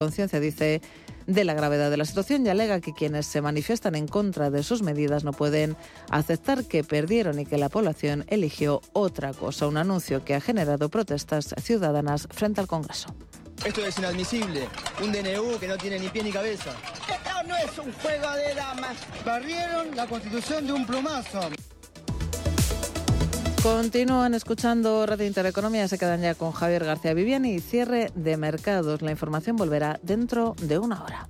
[0.00, 0.80] conciencia, dice,
[1.26, 4.62] de la gravedad de la situación y alega que quienes se manifiestan en contra de
[4.62, 5.76] sus medidas no pueden
[6.08, 10.88] aceptar que perdieron y que la población eligió otra cosa, un anuncio que ha generado
[10.88, 13.14] protestas ciudadanas frente al Congreso.
[13.62, 14.68] Esto es inadmisible.
[15.04, 16.70] Un DNU que no tiene ni pie ni cabeza.
[17.06, 18.96] Esto no es un juego de damas.
[19.22, 21.40] Barrieron la constitución de un plumazo.
[23.62, 29.02] Continúan escuchando Radio Intereconomía, se quedan ya con Javier García Viviani y cierre de mercados.
[29.02, 31.28] La información volverá dentro de una hora.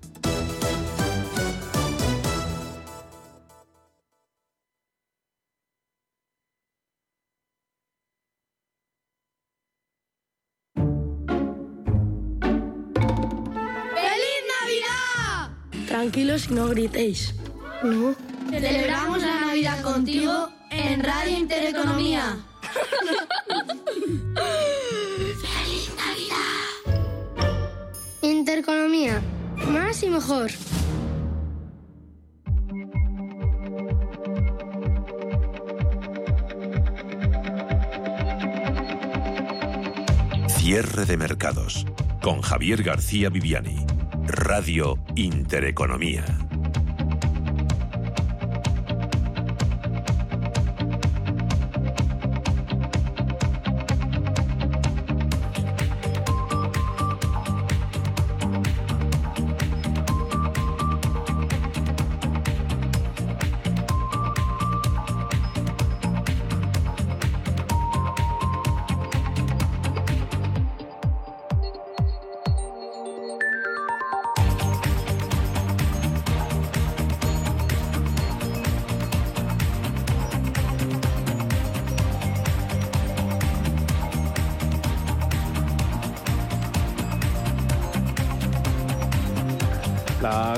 [13.97, 15.51] ¡Feliz Navidad!
[15.89, 17.35] Tranquilos y no gritéis.
[17.83, 18.15] ¿No?
[18.51, 22.37] Celebramos la Navidad contigo en Radio Intereconomía.
[25.43, 27.01] ¡Feliz Navidad!
[28.23, 29.21] Intereconomía.
[29.69, 30.51] Más y mejor.
[40.49, 41.87] Cierre de mercados
[42.23, 43.85] con Javier García Viviani.
[44.27, 46.50] Radio Intereconomía.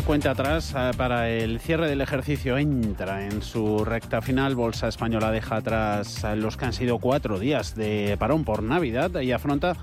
[0.05, 4.55] Cuenta atrás eh, para el cierre del ejercicio entra en su recta final.
[4.55, 9.33] Bolsa Española deja atrás los que han sido cuatro días de parón por Navidad y
[9.33, 9.77] afronta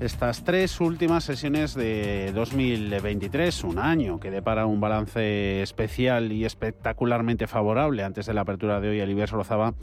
[0.00, 7.46] estas tres últimas sesiones de 2023, un año que depara un balance especial y espectacularmente
[7.46, 8.02] favorable.
[8.02, 9.74] Antes de la apertura de hoy, el Ibers rozaba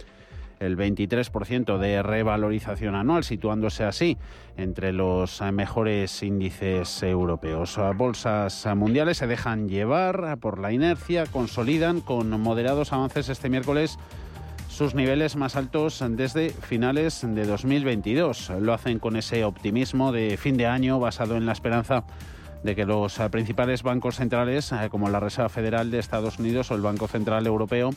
[0.59, 4.17] el 23% de revalorización anual, situándose así
[4.57, 7.79] entre los mejores índices europeos.
[7.95, 13.99] Bolsas mundiales se dejan llevar por la inercia, consolidan con moderados avances este miércoles
[14.69, 18.51] sus niveles más altos desde finales de 2022.
[18.59, 22.03] Lo hacen con ese optimismo de fin de año basado en la esperanza
[22.63, 26.81] de que los principales bancos centrales, como la Reserva Federal de Estados Unidos o el
[26.81, 27.91] Banco Central Europeo,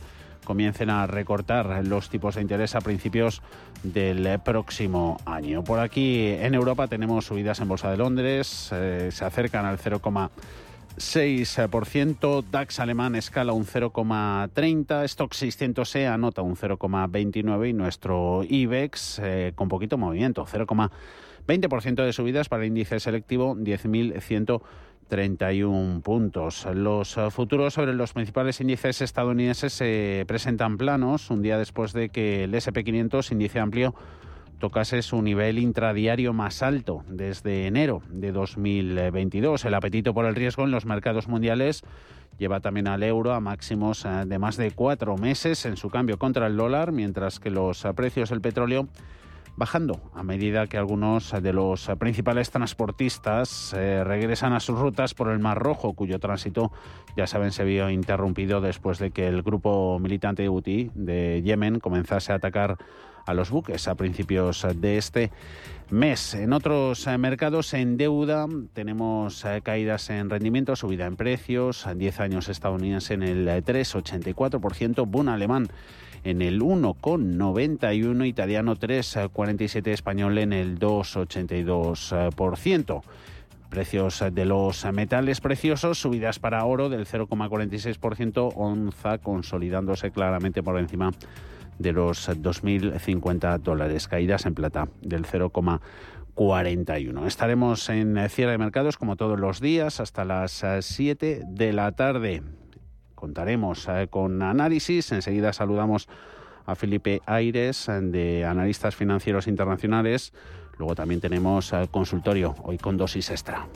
[0.44, 3.40] comiencen a recortar los tipos de interés a principios
[3.82, 5.64] del próximo año.
[5.64, 12.44] Por aquí en Europa tenemos subidas en Bolsa de Londres, eh, se acercan al 0,6%,
[12.50, 19.52] DAX alemán escala un 0,30%, Stock 600 se anota un 0,29% y nuestro IBEX eh,
[19.54, 24.62] con poquito movimiento, 0,20% de subidas para el índice selectivo 10.100
[25.10, 26.66] 31 puntos.
[26.72, 32.08] Los eh, futuros sobre los principales índices estadounidenses se presentan planos un día después de
[32.08, 33.94] que el SP500, índice amplio,
[34.60, 39.64] tocase su nivel intradiario más alto desde enero de 2022.
[39.64, 41.82] El apetito por el riesgo en los mercados mundiales
[42.38, 46.18] lleva también al euro a máximos eh, de más de cuatro meses en su cambio
[46.18, 48.86] contra el dólar, mientras que los eh, precios del petróleo
[49.60, 50.00] bajando.
[50.14, 55.38] A medida que algunos de los principales transportistas eh, regresan a sus rutas por el
[55.38, 56.72] Mar Rojo, cuyo tránsito,
[57.14, 62.32] ya saben, se vio interrumpido después de que el grupo militante Houthi de Yemen comenzase
[62.32, 62.78] a atacar
[63.26, 65.30] a los buques a principios de este
[65.90, 66.32] mes.
[66.32, 72.20] En otros eh, mercados en deuda tenemos eh, caídas en rendimiento, subida en precios, 10
[72.20, 75.68] años estadounidense en el 3,84%, boom alemán
[76.24, 83.02] en el 1,91, italiano 3,47, español en el 2,82%.
[83.68, 91.12] Precios de los metales preciosos, subidas para oro del 0,46%, onza consolidándose claramente por encima
[91.78, 97.26] de los 2.050 dólares, caídas en plata del 0,41.
[97.26, 102.42] Estaremos en cierre de mercados como todos los días hasta las 7 de la tarde
[103.20, 105.12] contaremos eh, con análisis.
[105.12, 106.08] Enseguida saludamos
[106.66, 110.32] a Felipe Aires de Analistas Financieros Internacionales.
[110.78, 113.68] Luego también tenemos eh, consultorio hoy con dosis extra.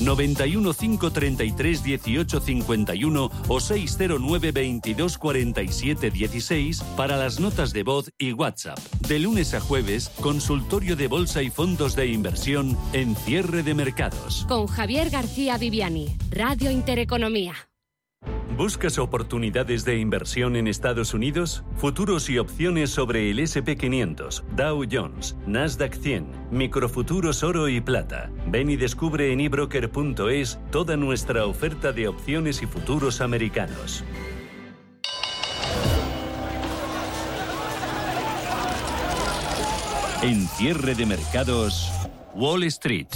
[0.00, 8.32] 91 533 18 51 o 609 22 47 16 para las notas de voz y
[8.32, 8.78] WhatsApp.
[9.06, 14.44] De lunes a jueves, consultorio de bolsa y fondos de inversión en cierre de mercados.
[14.48, 17.54] Con Javier García Viviani, Radio Intereconomía.
[18.56, 21.64] ¿Buscas oportunidades de inversión en Estados Unidos?
[21.76, 28.30] Futuros y opciones sobre el SP500, Dow Jones, Nasdaq 100, microfuturos oro y plata.
[28.46, 34.04] Ven y descubre en ebroker.es toda nuestra oferta de opciones y futuros americanos.
[40.22, 41.90] En cierre de mercados,
[42.34, 43.08] Wall Street.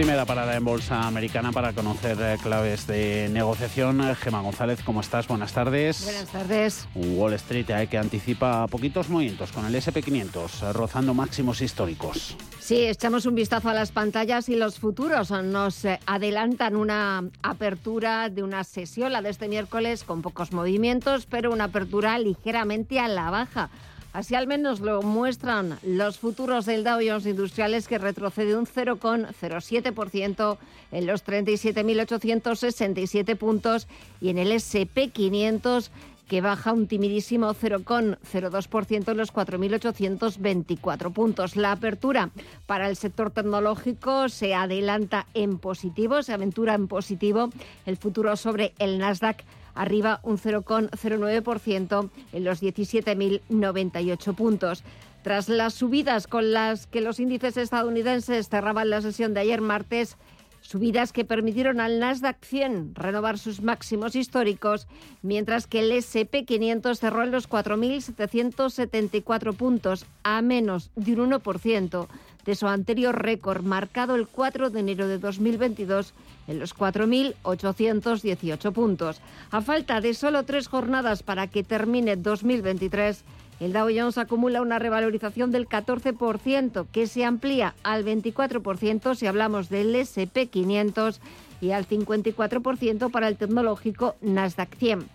[0.00, 4.02] Primera parada en Bolsa Americana para conocer eh, claves de negociación.
[4.14, 5.28] Gema González, ¿cómo estás?
[5.28, 6.04] Buenas tardes.
[6.04, 6.88] Buenas tardes.
[6.94, 12.34] Un Wall Street eh, que anticipa poquitos movimientos con el SP500 eh, rozando máximos históricos.
[12.60, 18.42] Sí, echamos un vistazo a las pantallas y los futuros nos adelantan una apertura de
[18.42, 23.28] una sesión, la de este miércoles, con pocos movimientos, pero una apertura ligeramente a la
[23.28, 23.68] baja.
[24.12, 30.58] Así al menos lo muestran los futuros del Dow Jones Industriales que retrocede un 0,07%
[30.90, 33.86] en los 37.867 puntos
[34.20, 35.90] y en el SP500
[36.30, 41.56] que baja un timidísimo 0,02% en los 4.824 puntos.
[41.56, 42.30] La apertura
[42.66, 47.50] para el sector tecnológico se adelanta en positivo, se aventura en positivo
[47.84, 49.42] el futuro sobre el Nasdaq
[49.74, 54.84] arriba un 0,09% en los 17.098 puntos.
[55.22, 60.16] Tras las subidas con las que los índices estadounidenses cerraban la sesión de ayer martes,
[60.70, 64.86] subidas que permitieron al Nasdaq 100 renovar sus máximos históricos,
[65.20, 72.06] mientras que el SP500 cerró en los 4.774 puntos, a menos de un 1%
[72.44, 76.14] de su anterior récord marcado el 4 de enero de 2022
[76.46, 79.20] en los 4.818 puntos.
[79.50, 83.24] A falta de solo tres jornadas para que termine 2023,
[83.60, 89.68] el Dow Jones acumula una revalorización del 14%, que se amplía al 24% si hablamos
[89.68, 91.20] del SP500
[91.60, 95.06] y al 54% para el tecnológico Nasdaq 100.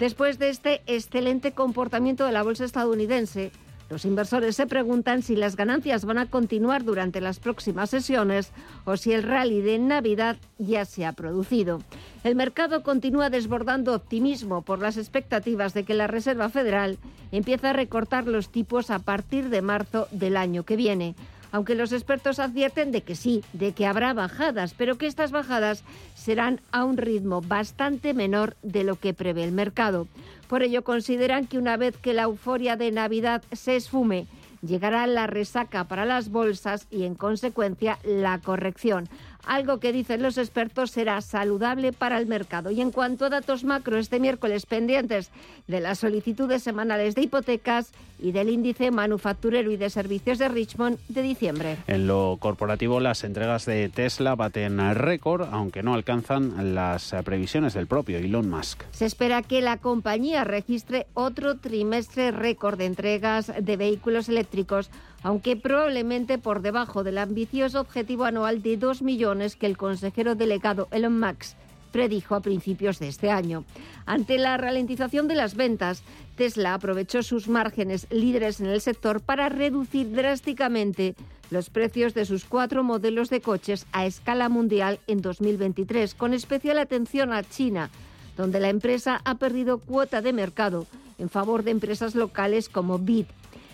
[0.00, 3.52] Después de este excelente comportamiento de la bolsa estadounidense,
[3.92, 8.50] los inversores se preguntan si las ganancias van a continuar durante las próximas sesiones
[8.86, 11.82] o si el rally de Navidad ya se ha producido.
[12.24, 16.96] El mercado continúa desbordando optimismo por las expectativas de que la Reserva Federal
[17.32, 21.14] empiece a recortar los tipos a partir de marzo del año que viene
[21.54, 25.84] aunque los expertos advierten de que sí, de que habrá bajadas, pero que estas bajadas
[26.14, 30.08] serán a un ritmo bastante menor de lo que prevé el mercado.
[30.52, 34.26] Por ello consideran que una vez que la euforia de Navidad se esfume,
[34.60, 39.08] llegará la resaca para las bolsas y en consecuencia la corrección
[39.44, 42.70] algo que dicen los expertos será saludable para el mercado.
[42.70, 45.30] Y en cuanto a datos macro, este miércoles pendientes
[45.66, 50.98] de las solicitudes semanales de hipotecas y del índice manufacturero y de servicios de Richmond
[51.08, 51.76] de diciembre.
[51.88, 57.86] En lo corporativo, las entregas de Tesla baten récord, aunque no alcanzan las previsiones del
[57.86, 58.84] propio Elon Musk.
[58.92, 64.90] Se espera que la compañía registre otro trimestre récord de entregas de vehículos eléctricos
[65.22, 70.88] aunque probablemente por debajo del ambicioso objetivo anual de 2 millones que el consejero delegado
[70.90, 71.56] Elon Musk
[71.92, 73.64] predijo a principios de este año.
[74.06, 76.02] Ante la ralentización de las ventas,
[76.36, 81.14] Tesla aprovechó sus márgenes líderes en el sector para reducir drásticamente
[81.50, 86.78] los precios de sus cuatro modelos de coches a escala mundial en 2023, con especial
[86.78, 87.90] atención a China,
[88.38, 90.86] donde la empresa ha perdido cuota de mercado
[91.18, 93.26] en favor de empresas locales como BID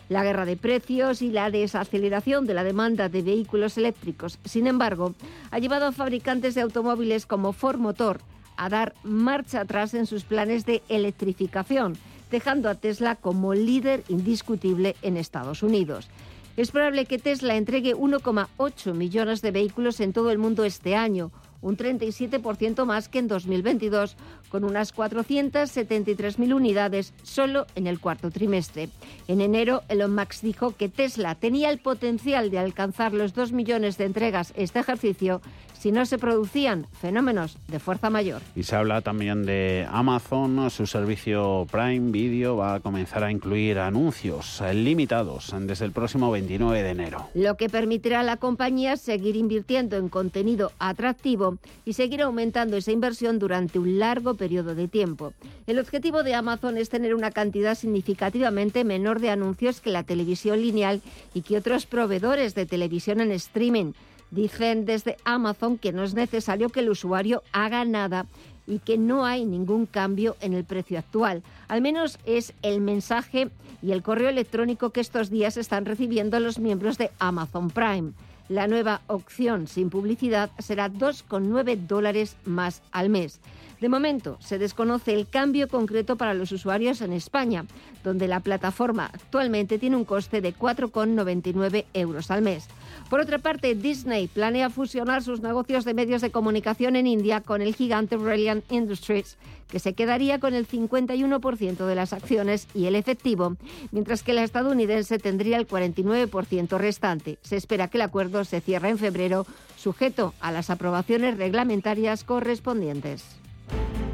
[0.09, 5.15] la guerra de precios y la desaceleración de la demanda de vehículos eléctricos, sin embargo,
[5.50, 8.21] ha llevado a fabricantes de automóviles como Ford Motor
[8.57, 11.97] a dar marcha atrás en sus planes de electrificación,
[12.31, 16.09] dejando a Tesla como líder indiscutible en Estados Unidos.
[16.57, 21.31] Es probable que Tesla entregue 1,8 millones de vehículos en todo el mundo este año,
[21.61, 24.17] un 37% más que en 2022,
[24.49, 28.88] con unas 473.000 unidades solo en el cuarto trimestre.
[29.27, 33.99] En enero, Elon Musk dijo que Tesla tenía el potencial de alcanzar los 2 millones
[33.99, 35.41] de entregas este ejercicio
[35.79, 38.43] si no se producían fenómenos de fuerza mayor.
[38.57, 43.79] Y se habla también de Amazon, su servicio Prime Video va a comenzar a incluir
[43.79, 47.29] anuncios limitados desde el próximo 29 de enero.
[47.35, 52.93] Lo que permitirá a la compañía seguir invirtiendo en contenido atractivo y seguir aumentando esa
[52.93, 55.33] inversión durante un largo periodo de tiempo.
[55.67, 60.61] El objetivo de Amazon es tener una cantidad significativamente menor de anuncios que la televisión
[60.61, 61.03] lineal
[61.35, 63.93] y que otros proveedores de televisión en streaming.
[64.31, 68.27] Dicen desde Amazon que no es necesario que el usuario haga nada
[68.67, 71.43] y que no hay ningún cambio en el precio actual.
[71.69, 73.49] Al menos es el mensaje
[73.83, 78.13] y el correo electrónico que estos días están recibiendo los miembros de Amazon Prime.
[78.49, 83.40] La nueva opción sin publicidad será 2,9 dólares más al mes.
[83.81, 87.67] De momento, se desconoce el cambio concreto para los usuarios en España,
[88.02, 92.67] donde la plataforma actualmente tiene un coste de 4,99 euros al mes.
[93.11, 97.62] Por otra parte, Disney planea fusionar sus negocios de medios de comunicación en India con
[97.62, 99.37] el gigante Brilliant Industries,
[99.69, 103.57] que se quedaría con el 51% de las acciones y el efectivo,
[103.93, 107.39] mientras que la estadounidense tendría el 49% restante.
[107.43, 109.47] Se espera que el acuerdo se cierre en febrero,
[109.77, 113.25] sujeto a las aprobaciones reglamentarias correspondientes.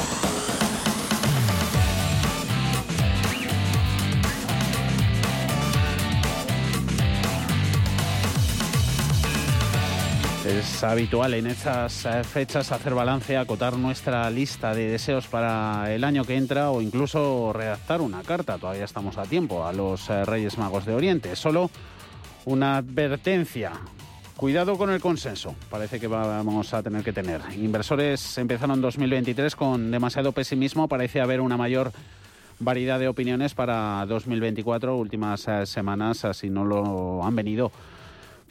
[10.61, 16.03] Es habitual en estas eh, fechas hacer balance, acotar nuestra lista de deseos para el
[16.03, 18.59] año que entra o incluso redactar una carta.
[18.59, 21.35] Todavía estamos a tiempo a los eh, Reyes Magos de Oriente.
[21.35, 21.71] Solo
[22.45, 23.71] una advertencia.
[24.35, 27.41] Cuidado con el consenso, parece que vamos a tener que tener.
[27.57, 31.91] Inversores empezaron 2023 con demasiado pesimismo, parece haber una mayor
[32.59, 34.95] variedad de opiniones para 2024.
[34.95, 37.71] Últimas eh, semanas así no lo han venido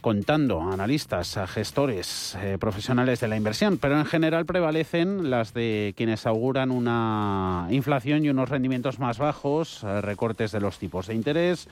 [0.01, 6.27] contando analistas, gestores, eh, profesionales de la inversión, pero en general prevalecen las de quienes
[6.27, 11.69] auguran una inflación y unos rendimientos más bajos, eh, recortes de los tipos de interés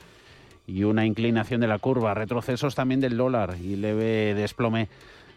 [0.67, 4.87] y una inclinación de la curva, retrocesos también del dólar y leve desplome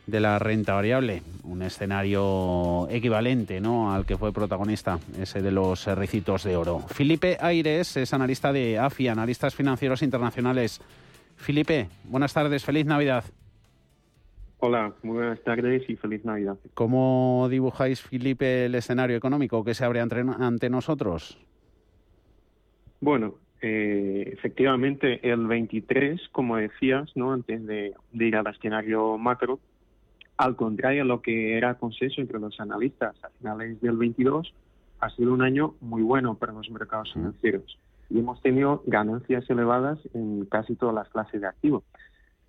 [0.06, 3.94] de la renta variable, un escenario equivalente ¿no?
[3.94, 6.80] al que fue protagonista ese de los ricitos de oro.
[6.88, 10.80] Felipe Aires es analista de AFI, analistas financieros internacionales.
[11.42, 13.24] Felipe, buenas tardes, feliz Navidad.
[14.60, 16.56] Hola, muy buenas tardes y feliz Navidad.
[16.74, 21.36] ¿Cómo dibujáis, Felipe, el escenario económico que se abre ante, nosotros?
[23.00, 27.32] Bueno, eh, efectivamente, el 23, como decías, ¿no?
[27.32, 29.58] antes de, ir al escenario macro,
[30.36, 34.54] al contrario de lo que era consenso entre los analistas a finales del 22,
[35.00, 37.76] ha sido un año muy bueno para los mercados financieros
[38.12, 41.82] y hemos tenido ganancias elevadas en casi todas las clases de activos.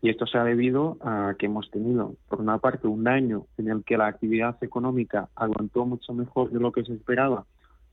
[0.02, 3.70] Y esto se ha debido a que hemos tenido, por una parte, un año en
[3.70, 7.46] el que la actividad económica aguantó mucho mejor de lo que se esperaba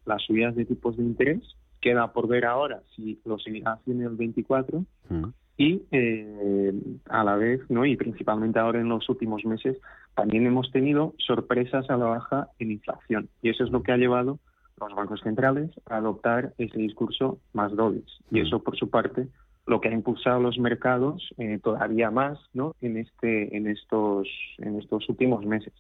[0.05, 1.41] las subidas de tipos de interés.
[1.81, 4.85] Queda por ver ahora si lo seguirá haciendo el 24.
[5.57, 6.73] Y eh,
[7.09, 7.85] a la vez, ¿no?
[7.85, 9.77] y principalmente ahora en los últimos meses,
[10.17, 13.29] también hemos tenido sorpresas a la baja en inflación.
[13.43, 14.41] Y eso es lo que ha llevado
[14.81, 18.05] los bancos centrales a adoptar ese discurso más dobles.
[18.31, 19.29] Y eso, por su parte,
[19.67, 22.75] lo que ha impulsado los mercados eh, todavía más ¿no?
[22.81, 24.27] en este en estos
[24.59, 25.73] en estos últimos meses.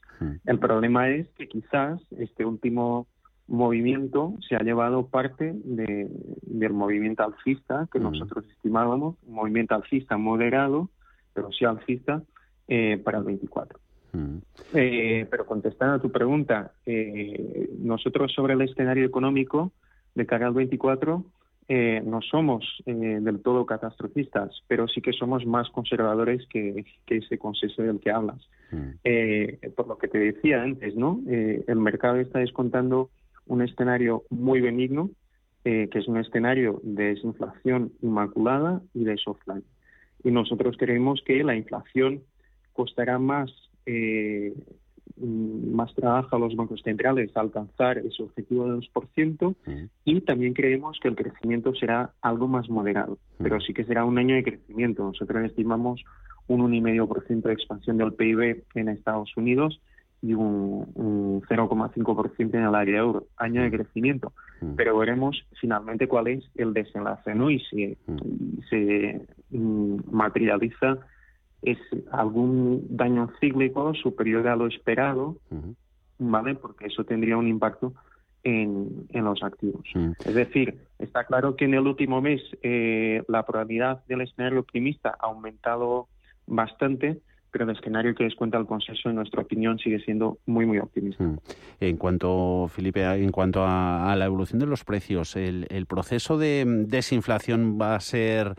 [0.44, 3.06] El problema es que quizás este último
[3.48, 6.08] movimiento se ha llevado parte de,
[6.42, 10.88] del movimiento alcista que nosotros estimábamos un movimiento alcista moderado
[11.34, 12.22] pero sí alcista
[12.68, 13.80] eh, para el 24
[14.72, 19.72] eh, pero contestando a tu pregunta, eh, nosotros sobre el escenario económico
[20.14, 21.24] de cara al 24
[21.68, 27.82] eh, no somos del todo catastrofistas, pero sí que somos más conservadores que, ese consenso
[27.82, 28.40] del que hablas.
[29.76, 31.20] Por lo que te decía antes, ¿no?
[31.28, 33.10] el mercado está descontando
[33.46, 35.10] un escenario muy benigno,
[35.62, 39.42] que es un escenario de desinflación inmaculada y de soft
[40.24, 42.22] Y nosotros creemos que la inflación
[42.72, 43.69] costará más
[45.20, 49.54] Mm, más trabajo a los bancos centrales a alcanzar ese objetivo de 2%
[50.04, 54.16] y también creemos que el crecimiento será algo más moderado, pero sí que será un
[54.16, 55.04] año de crecimiento.
[55.04, 56.02] Nosotros estimamos
[56.46, 59.78] un 1,5% de expansión del PIB en Estados Unidos
[60.22, 64.32] y un, 0,5% en el área euro, año de crecimiento.
[64.76, 67.50] Pero veremos finalmente cuál es el desenlace, ¿no?
[67.50, 67.96] Y si
[68.70, 70.98] se mm, materializa
[71.62, 71.78] es
[72.10, 75.36] algún daño cíclico superior a lo esperado,
[76.18, 76.54] ¿vale?
[76.54, 77.92] Porque eso tendría un impacto
[78.42, 79.84] en, en los activos.
[80.24, 85.16] Es decir, está claro que en el último mes eh, la probabilidad del escenario optimista
[85.20, 86.08] ha aumentado
[86.46, 90.78] bastante, pero el escenario que descuenta el consenso, en nuestra opinión, sigue siendo muy, muy
[90.78, 91.24] optimista.
[91.80, 96.38] En cuanto, Felipe, en cuanto a, a, la evolución de los precios, el, el proceso
[96.38, 98.54] de desinflación va a ser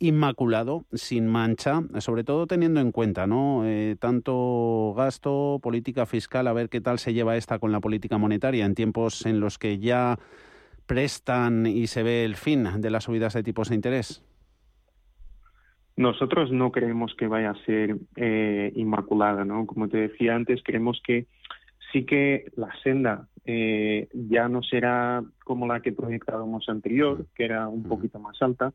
[0.00, 3.66] inmaculado, sin mancha, sobre todo teniendo en cuenta, ¿no?
[3.66, 8.18] Eh, tanto gasto, política fiscal, a ver qué tal se lleva esta con la política
[8.18, 10.18] monetaria en tiempos en los que ya
[10.86, 14.24] prestan y se ve el fin de las subidas de tipos de interés.
[15.96, 19.66] Nosotros no creemos que vaya a ser eh, inmaculada, ¿no?
[19.66, 21.26] Como te decía antes, creemos que
[21.92, 27.68] sí que la senda eh, ya no será como la que proyectábamos anterior, que era
[27.68, 28.72] un poquito más alta.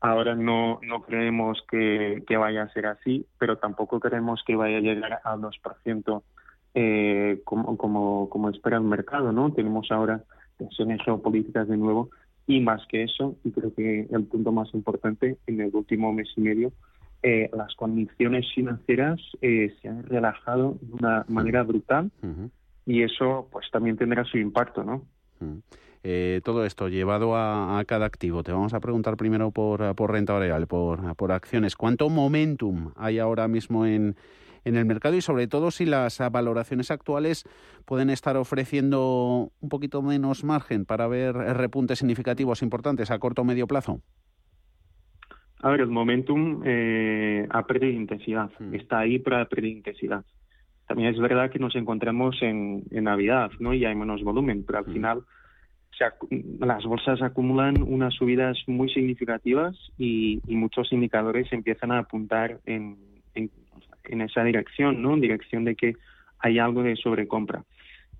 [0.00, 4.80] Ahora no, no creemos que, vaya a ser así, pero tampoco creemos que vaya a
[4.80, 6.22] llegar al 2%
[6.74, 9.32] eh, como, como, como espera el mercado.
[9.32, 9.52] ¿no?
[9.52, 10.22] Tenemos ahora
[10.58, 12.10] tensiones geopolíticas de nuevo
[12.46, 16.28] y más que eso, y creo que el punto más importante en el último mes
[16.36, 16.72] y medio,
[17.22, 22.10] eh, las condiciones financieras eh, se han relajado de una manera brutal
[22.86, 25.02] y eso pues también tendrá su impacto, ¿no?
[26.02, 28.42] Eh, todo esto llevado a, cada activo.
[28.42, 31.76] Te vamos a preguntar primero por, por renta variable, por, por acciones.
[31.76, 34.16] ¿Cuánto momentum hay ahora mismo en,
[34.64, 37.44] en el mercado y sobre todo si las valoraciones actuales
[37.84, 43.44] pueden estar ofreciendo un poquito menos margen para ver repuntes significativos importantes a corto o
[43.44, 44.00] medio plazo?
[45.62, 50.24] A ver, el momentum eh, ha perdido intensidad, está ahí pero ha perdido intensidad.
[50.86, 53.74] También es verdad que nos encontramos en, Navidad, ¿no?
[53.74, 55.22] Y hay menos volumen, pero al final
[56.58, 62.96] las bolsas acumulan unas subidas muy significativas y, muchos indicadores empiezan a apuntar en,
[63.34, 63.50] en,
[64.20, 65.14] esa dirección, ¿no?
[65.14, 65.94] En dirección de que
[66.38, 67.64] hay algo de sobrecompra.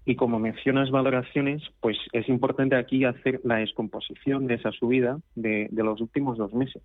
[0.07, 5.69] Y como mencionas valoraciones, pues es importante aquí hacer la descomposición de esa subida de,
[5.71, 6.83] de los últimos dos meses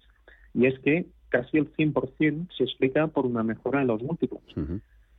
[0.53, 4.41] y es que casi el 100% se explica por una mejora en los múltiplos.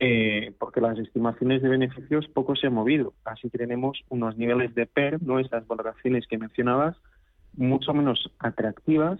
[0.03, 3.13] Eh, porque las estimaciones de beneficios poco se han movido.
[3.23, 5.37] Así tenemos unos niveles de PER, ¿no?
[5.37, 6.97] estas valoraciones que mencionabas,
[7.53, 9.19] mucho menos atractivas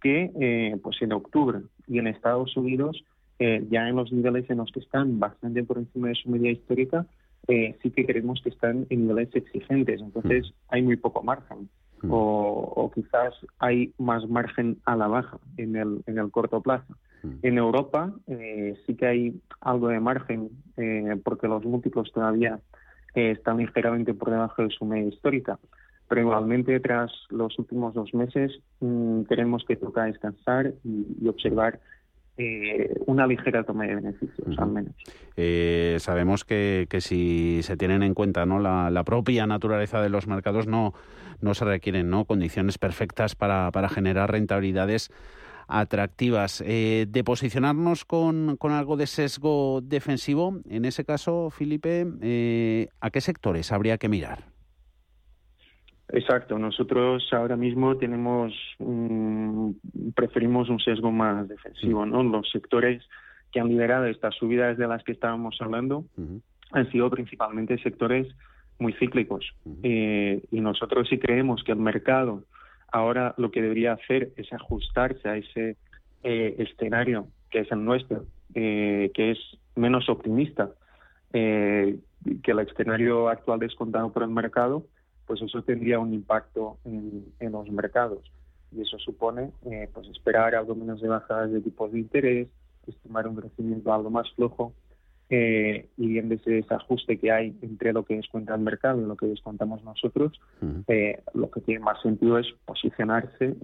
[0.00, 1.60] que eh, pues en octubre.
[1.86, 3.04] Y en Estados Unidos,
[3.38, 6.50] eh, ya en los niveles en los que están bastante por encima de su media
[6.50, 7.04] histórica,
[7.46, 10.00] sí que creemos que están en niveles exigentes.
[10.00, 11.68] Entonces, hay muy poco margen.
[12.00, 12.08] Mm.
[12.10, 16.96] o, quizás hay más margen a la baja en el, en el corto plazo.
[17.42, 22.60] En Europa eh, sí que hay algo de margen eh, porque los múltiplos todavía
[23.14, 25.58] eh, están ligeramente por debajo de su media histórica.
[26.08, 31.80] Pero igualmente, tras los últimos dos meses, mm, tenemos que tocar descansar y, observar
[32.38, 34.94] eh, una ligera toma de beneficios, al menos.
[35.36, 38.58] Eh, sabemos que, que, si se tienen en cuenta ¿no?
[38.58, 40.94] la, la, propia naturaleza de los mercados, no,
[41.40, 42.24] no se requieren ¿no?
[42.24, 45.10] condiciones perfectas para, para generar rentabilidades
[45.68, 46.62] atractivas.
[46.66, 53.10] Eh, de posicionarnos con, con, algo de sesgo defensivo, en ese caso, Felipe, eh, ¿a
[53.10, 54.52] qué sectores habría que mirar?
[56.08, 58.52] Exacto, nosotros ahora mismo tenemos
[60.14, 62.22] preferimos un sesgo más defensivo, ¿no?
[62.22, 63.02] Los sectores
[63.50, 66.04] que han liderado estas subidas de las que estábamos hablando
[66.72, 68.26] han sido principalmente sectores
[68.78, 72.44] muy cíclicos eh, y nosotros sí creemos que el mercado
[72.92, 75.76] ahora lo que debería hacer es ajustarse a ese
[76.22, 78.24] eh, escenario que es el nuestro,
[78.54, 79.38] eh, que es
[79.74, 80.70] menos optimista
[81.32, 84.84] que el escenario actual descontado por el mercado
[85.26, 88.30] pues eso tendría un impacto en, los mercados.
[88.70, 92.48] Y eso supone eh, pues esperar algo menos de bajadas de tipos de interés,
[92.86, 94.74] estimar un crecimiento algo más flojo
[95.32, 99.16] eh, y viendo ese desajuste que hay entre lo que descuenta el mercado y lo
[99.16, 100.38] que descontamos nosotros,
[100.86, 103.56] eh, lo que tiene más sentido es posicionarse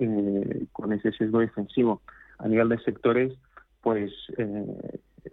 [0.72, 2.00] con ese sesgo defensivo.
[2.38, 3.34] A nivel de sectores,
[3.82, 4.12] pues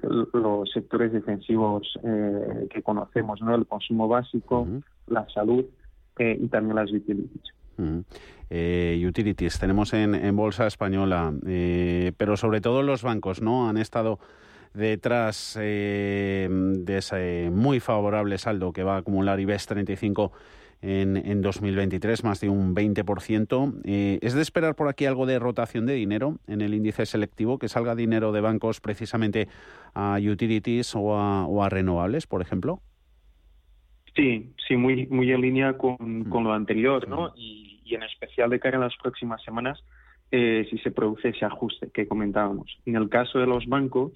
[0.01, 1.97] los sectores defensivos
[2.69, 3.55] que conocemos, ¿no?
[3.55, 4.67] El consumo básico,
[5.07, 5.65] la salud,
[6.17, 7.53] eh, y también las utilities.
[8.49, 13.67] Eh, utilities tenemos en, bolsa española, eh, pero sobre todo los bancos, ¿no?
[13.67, 14.19] Han estado
[14.75, 20.31] detrás de ese muy favorable saldo que va a acumular IBEX 35
[20.81, 23.81] en, en 2023, más de un 20%.
[24.21, 27.69] ¿Es de esperar por aquí algo de rotación de dinero en el índice selectivo, que
[27.69, 29.47] salga dinero de bancos precisamente
[29.93, 32.81] a utilities o a renovables, por ejemplo?
[34.15, 37.33] Sí, sí, muy, muy en línea con, con lo anterior, ¿no?
[37.35, 39.83] Y, y, en especial de cara a las próximas semanas,
[40.31, 42.79] eh, si se produce ese ajuste que comentábamos.
[42.85, 44.13] En el caso de los bancos,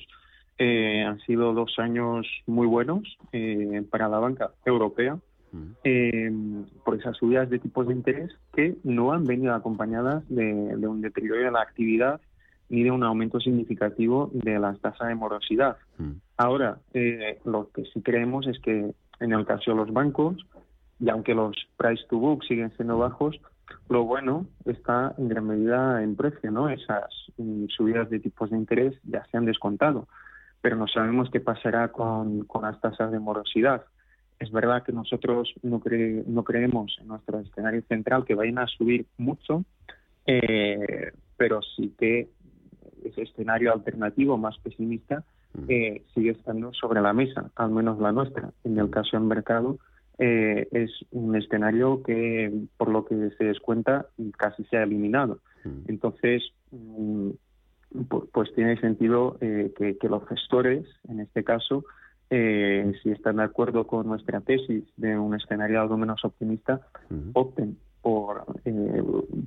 [0.59, 5.17] eh, han sido dos años muy buenos eh, para la banca europea
[5.83, 6.31] eh,
[6.85, 11.01] por esas subidas de tipos de interés que no han venido acompañadas de, de un
[11.01, 12.21] deterioro de la actividad
[12.69, 15.77] ni de un aumento significativo de las tasas de morosidad.
[16.37, 20.37] Ahora, eh, lo que sí creemos es que en el caso de los bancos,
[20.99, 23.41] y aunque los price to book siguen siendo bajos,
[23.89, 26.69] lo bueno está en gran medida en precio, ¿no?
[26.69, 27.05] Esas
[27.37, 30.07] mm, subidas de tipos de interés ya se han descontado,
[30.61, 33.85] pero no sabemos qué pasará con, con las tasas de morosidad.
[34.39, 35.81] Es verdad que nosotros no,
[36.27, 39.63] no creemos en nuestro escenario central que vayan a subir mucho,
[40.25, 42.29] eh, pero sí que
[43.03, 45.23] ese escenario alternativo más pesimista
[45.67, 48.51] eh, sigue estando sobre la mesa, al menos la nuestra.
[48.63, 49.79] En el caso del mercado,
[50.19, 55.39] eh, es un escenario que, por lo que se descuenta, casi se ha eliminado.
[55.87, 57.31] Entonces, mm,
[58.31, 61.85] pues tiene sentido eh, que, los gestores, en este caso,
[62.29, 66.81] si están de acuerdo con nuestra tesis de un escenario algo menos optimista,
[67.33, 68.45] opten por,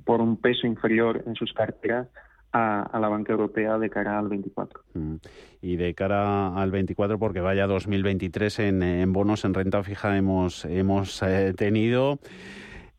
[0.03, 2.07] por un peso inferior en sus carteras
[2.53, 4.81] a, la banca europea de cara al 24.
[4.93, 5.15] Mm.
[5.61, 10.65] Y de cara al 24, porque vaya 2023 en, en bonos en renta fija hemos,
[10.65, 12.19] hemos eh, tenido.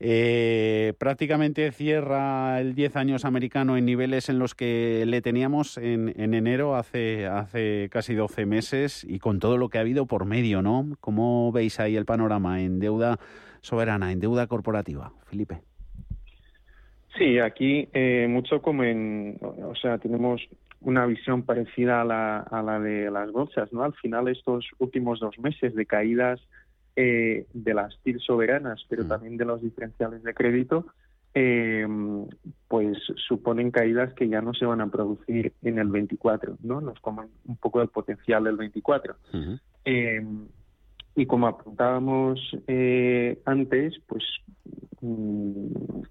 [0.06, 6.12] Eh, prácticamente cierra el 10 años americano en niveles en los que le teníamos en,
[6.20, 10.26] en, enero, hace, hace casi 12 meses, y con todo lo que ha habido por
[10.26, 10.90] medio, ¿no?
[11.00, 13.18] ¿Cómo veis ahí el panorama en deuda
[13.62, 15.62] soberana, en deuda corporativa, Felipe?
[17.16, 20.42] Sí, aquí eh, mucho como en, o sea, tenemos
[20.82, 23.82] una visión parecida a la, a la de las bolsas, ¿no?
[23.82, 26.42] Al final estos últimos dos meses de caídas
[26.96, 29.08] eh, de las TIR soberanas, pero mm.
[29.08, 30.86] también de los diferenciales de crédito,
[31.34, 31.86] eh,
[32.68, 36.80] pues suponen caídas que ya no se van a producir en el 24, ¿no?
[36.80, 39.16] Nos comen un poco del potencial del 24.
[41.16, 42.40] y como apuntábamos
[43.44, 44.24] antes, pues
[45.00, 46.02] mm,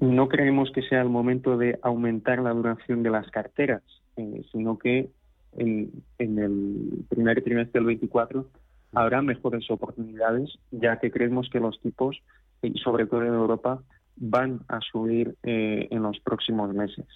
[0.00, 3.82] no creemos que sea el momento de aumentar la duración de las carteras,
[4.16, 5.10] eh, sino que
[5.56, 8.46] en, el primer trimestre del 24
[8.92, 12.20] habrá mejores oportunidades, ya que creemos que los tipos,
[12.62, 13.82] y sobre todo en Europa,
[14.16, 17.06] van a subir eh, en los próximos meses.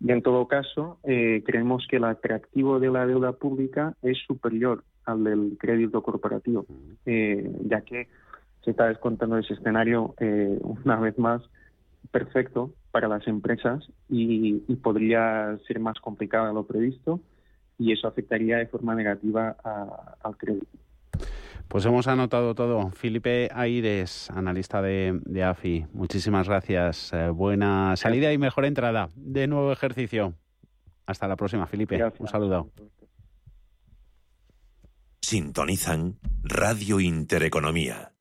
[0.00, 4.82] Y en todo caso, eh, creemos que el atractivo de la deuda pública es superior
[5.04, 6.66] al del crédito corporativo,
[7.06, 8.08] ya que
[8.64, 10.14] se está descontando ese escenario
[10.84, 11.42] una vez más
[12.10, 17.20] perfecto para las empresas y, podría ser más complicado de lo previsto
[17.78, 19.56] y eso afectaría de forma negativa
[20.22, 20.66] al crédito.
[21.68, 22.90] Pues hemos anotado todo.
[22.90, 27.12] Felipe Aires, analista de, AFI, muchísimas gracias.
[27.12, 30.34] Eh, buena salida y mejor entrada de nuevo ejercicio.
[31.06, 32.02] Hasta la próxima, Felipe.
[32.18, 32.70] Un saludo.
[35.22, 38.12] Sintonizan Radio Intereconomía.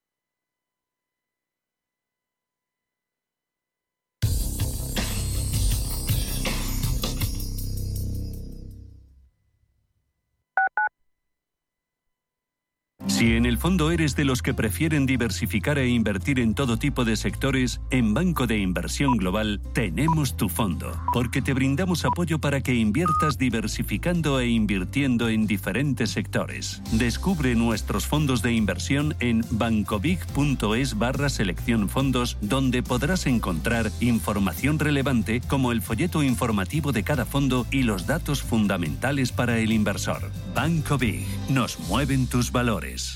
[13.19, 17.03] Si en el fondo eres de los que prefieren diversificar e invertir en todo tipo
[17.03, 22.61] de sectores, en Banco de Inversión Global tenemos tu fondo, porque te brindamos apoyo para
[22.61, 26.81] que inviertas diversificando e invirtiendo en diferentes sectores.
[26.93, 35.41] Descubre nuestros fondos de inversión en bancobig.es barra selección fondos, donde podrás encontrar información relevante
[35.41, 40.31] como el folleto informativo de cada fondo y los datos fundamentales para el inversor.
[40.55, 43.08] Banco Big, nos mueven tus valores.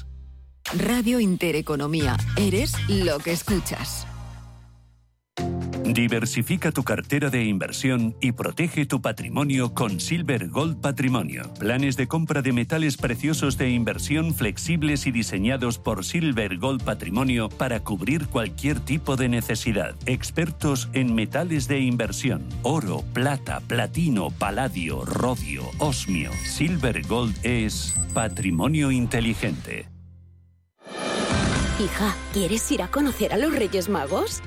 [0.71, 2.17] Radio Intereconomía.
[2.36, 4.08] Eres lo que escuchas.
[5.86, 11.54] Diversifica tu cartera de inversión y protege tu patrimonio con Silver Gold Patrimonio.
[11.60, 17.49] Planes de compra de metales preciosos de inversión flexibles y diseñados por Silver Gold Patrimonio
[17.49, 19.95] para cubrir cualquier tipo de necesidad.
[20.08, 26.32] Expertos en metales de inversión: oro, plata, platino, paladio, rodio, osmio.
[26.45, 29.92] Silver Gold es patrimonio inteligente.
[31.84, 34.41] Hija, ¿quieres ir a conocer a los Reyes Magos?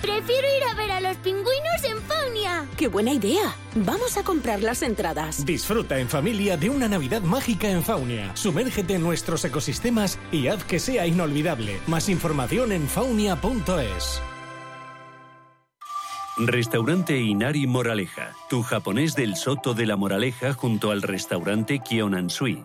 [0.00, 2.66] Prefiero ir a ver a los pingüinos en Faunia.
[2.78, 3.54] ¡Qué buena idea!
[3.74, 5.44] Vamos a comprar las entradas.
[5.44, 8.34] Disfruta en familia de una Navidad mágica en Faunia.
[8.36, 11.78] Sumérgete en nuestros ecosistemas y haz que sea inolvidable.
[11.86, 14.22] Más información en faunia.es.
[16.38, 22.64] Restaurante Inari Moraleja, tu japonés del Soto de la Moraleja junto al restaurante Kionansui.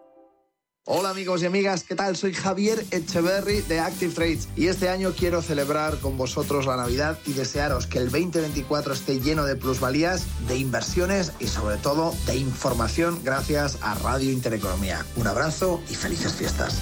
[0.85, 2.17] Hola amigos y amigas, ¿qué tal?
[2.17, 7.19] Soy Javier Echeverry de Active Trades y este año quiero celebrar con vosotros la Navidad
[7.27, 12.37] y desearos que el 2024 esté lleno de plusvalías, de inversiones y sobre todo de
[12.37, 15.05] información gracias a Radio Intereconomía.
[15.17, 16.81] Un abrazo y felices fiestas.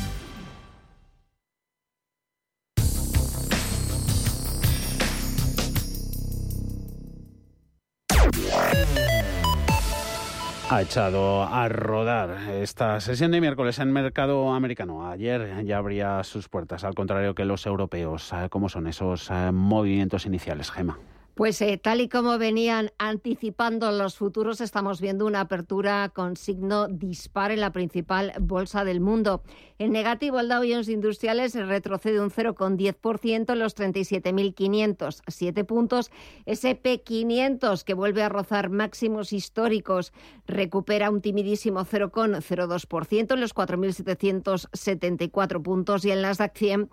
[10.72, 15.10] Ha echado a rodar esta sesión de miércoles en mercado americano.
[15.10, 18.32] Ayer ya abría sus puertas, al contrario que los europeos.
[18.52, 21.00] ¿Cómo son esos eh, movimientos iniciales, Gema?
[21.40, 26.90] Pues eh, tal y como venían anticipando los futuros, estamos viendo una apertura con signo
[26.90, 29.42] dispar en la principal bolsa del mundo.
[29.78, 36.12] En negativo, el Dow Jones Industriales retrocede un 0,10% en los 37.507 puntos.
[36.46, 40.12] SP500, que vuelve a rozar máximos históricos,
[40.46, 46.04] recupera un timidísimo 0,02% en los 4.774 puntos.
[46.04, 46.90] Y en las 100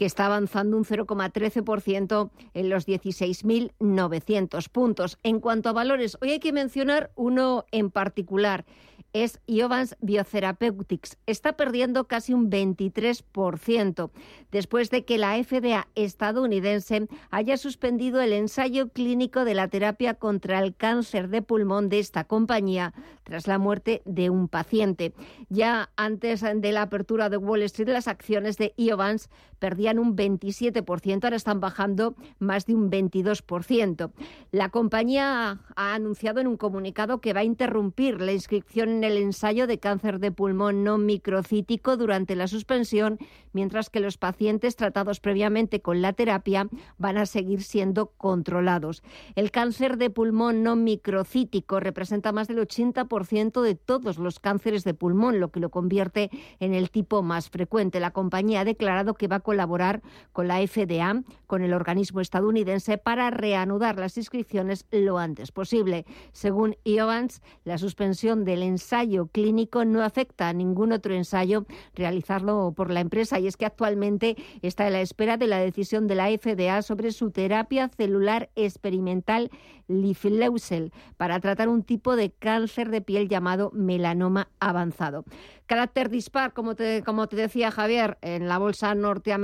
[0.00, 5.18] que está avanzando un 0,13% en los 16.900 puntos.
[5.22, 8.64] En cuanto a valores, hoy hay que mencionar uno en particular
[9.12, 11.18] es Iovance Biotherapeutics.
[11.26, 14.10] Está perdiendo casi un 23%
[14.50, 20.60] después de que la FDA estadounidense haya suspendido el ensayo clínico de la terapia contra
[20.60, 25.12] el cáncer de pulmón de esta compañía tras la muerte de un paciente.
[25.48, 29.28] Ya antes de la apertura de Wall Street, las acciones de Iovance
[29.60, 34.10] perdían un 27%, ahora están bajando más de un 22%.
[34.50, 39.16] La compañía ha anunciado en un comunicado que va a interrumpir la inscripción en el
[39.16, 43.18] ensayo de cáncer de pulmón no microcítico durante la suspensión,
[43.52, 46.68] mientras que los pacientes tratados previamente con la terapia
[46.98, 49.02] van a seguir siendo controlados.
[49.34, 54.94] El cáncer de pulmón no microcítico representa más del 80% de todos los cánceres de
[54.94, 58.00] pulmón, lo que lo convierte en el tipo más frecuente.
[58.00, 60.00] La compañía ha declarado que va a colaborar
[60.32, 66.06] con la FDA, con el organismo estadounidense, para reanudar las inscripciones lo antes posible.
[66.30, 72.92] Según Iovance, la suspensión del ensayo clínico no afecta a ningún otro ensayo realizarlo por
[72.92, 76.28] la empresa y es que actualmente está a la espera de la decisión de la
[76.28, 79.50] FDA sobre su terapia celular experimental
[79.88, 85.24] Lifleusel para tratar un tipo de cáncer de piel llamado melanoma avanzado.
[85.66, 89.39] Carácter dispar, como te, como te decía Javier, en la bolsa norteamericana,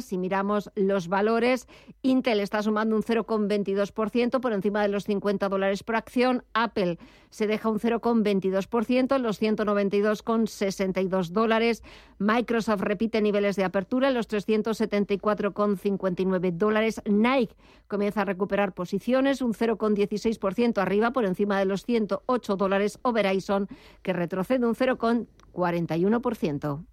[0.00, 1.68] si miramos los valores,
[2.02, 6.98] Intel está sumando un 0,22% por encima de los 50 dólares por acción, Apple
[7.30, 11.84] se deja un 0,22% 2%, los 192,62 dólares.
[12.18, 17.02] Microsoft repite niveles de apertura en los 374,59 dólares.
[17.04, 17.54] Nike
[17.88, 22.98] comienza a recuperar posiciones, un 0,16% arriba por encima de los 108 dólares.
[23.02, 23.68] O Verizon,
[24.02, 26.84] que retrocede un 0,41%.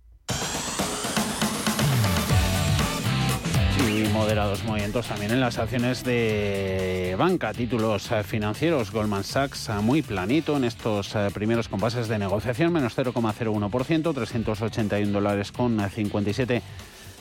[4.20, 8.92] Moderados movimientos también en las acciones de banca, títulos eh, financieros.
[8.92, 15.14] Goldman Sachs eh, muy planito en estos eh, primeros compases de negociación, menos 0,01%, 381
[15.14, 16.62] dólares con 57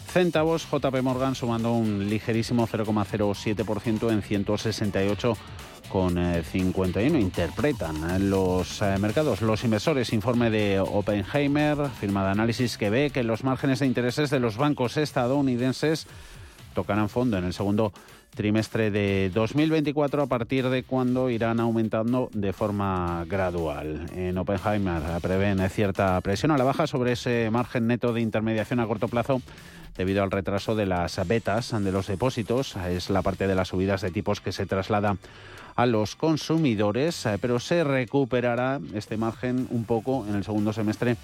[0.09, 0.67] centavos.
[0.69, 5.37] JP Morgan sumando un ligerísimo 0,07% en 168
[5.89, 9.41] con 51 interpretan los mercados.
[9.41, 14.29] Los inversores, informe de Oppenheimer, firma de análisis que ve que los márgenes de intereses
[14.29, 16.07] de los bancos estadounidenses
[16.75, 17.93] tocarán fondo en el segundo
[18.35, 24.07] trimestre de 2024 a partir de cuando irán aumentando de forma gradual.
[24.15, 28.87] En Oppenheimer prevén cierta presión a la baja sobre ese margen neto de intermediación a
[28.87, 29.43] corto plazo
[29.97, 32.77] debido al retraso de las betas de los depósitos.
[32.77, 35.17] Es la parte de las subidas de tipos que se traslada
[35.75, 41.17] a los consumidores, pero se recuperará este margen un poco en el segundo semestre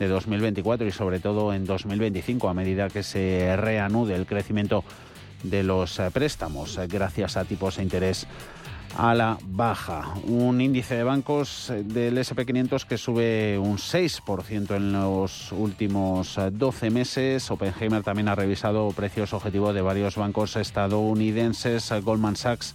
[0.00, 4.82] de 2024 y sobre todo en 2025 a medida que se reanude el crecimiento
[5.42, 8.26] de los eh, préstamos eh, gracias a tipos de interés
[8.96, 10.14] a la baja.
[10.24, 16.90] Un índice de bancos eh, del SP500 que sube un 6% en los últimos 12
[16.90, 17.50] meses.
[17.50, 21.92] Oppenheimer también ha revisado precios objetivos de varios bancos estadounidenses.
[22.02, 22.74] Goldman Sachs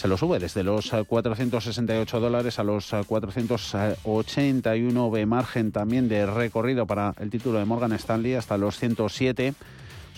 [0.00, 6.24] se lo sube desde los 468 eh, dólares a los 481 de margen también de
[6.24, 9.52] recorrido para el título de Morgan Stanley hasta los 107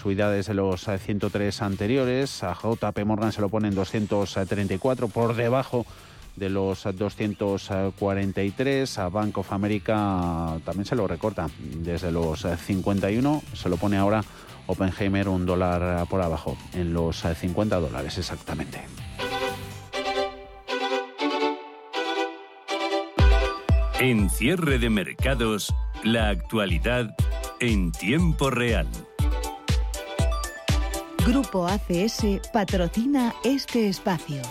[0.01, 5.35] subida desde los 103 eh, anteriores a JP Morgan se lo pone en 234 por
[5.35, 5.85] debajo
[6.37, 13.69] de los 243 a Bank of America también se lo recorta desde los 51 se
[13.69, 14.23] lo pone ahora
[14.69, 18.81] Oppenheimer un dólar por abajo en los 50 dólares exactamente.
[24.03, 27.15] En cierre de mercados, la actualidad
[27.61, 28.89] en tiempo real.
[31.25, 34.43] Grupo ACS patrocina este espacio.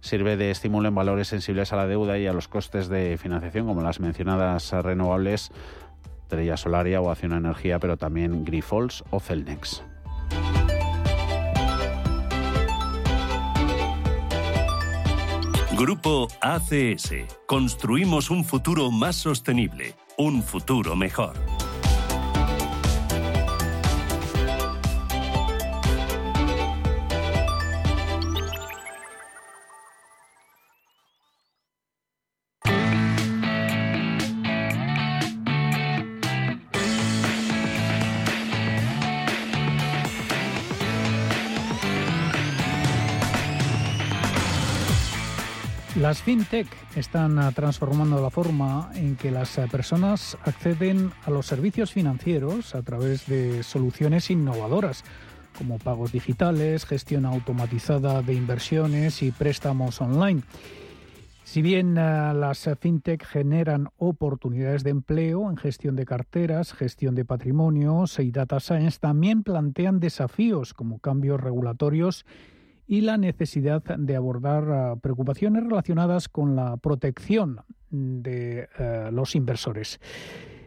[0.00, 3.66] sirve de estímulo en valores sensibles a la deuda y a los costes de financiación,
[3.66, 5.50] como las mencionadas renovables
[6.28, 9.82] Estrella Solaria o Acción Energía, pero también Grifols o Celnex.
[15.78, 17.14] Grupo ACS.
[17.46, 21.32] Construimos un futuro más sostenible, un futuro mejor.
[45.98, 51.46] Las fintech están ah, transformando la forma en que las ah, personas acceden a los
[51.46, 55.02] servicios financieros a través de soluciones innovadoras
[55.58, 60.42] como pagos digitales, gestión automatizada de inversiones y préstamos online.
[61.42, 67.24] Si bien ah, las fintech generan oportunidades de empleo en gestión de carteras, gestión de
[67.24, 72.24] patrimonios y data science, también plantean desafíos como cambios regulatorios
[72.88, 77.60] y la necesidad de abordar ah, preocupaciones relacionadas con la protección
[77.90, 80.00] de eh, los inversores.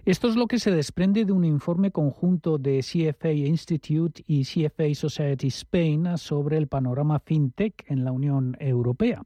[0.05, 4.95] Esto es lo que se desprende de un informe conjunto de CFA Institute y CFA
[4.95, 9.23] Society Spain sobre el panorama fintech en la Unión Europea.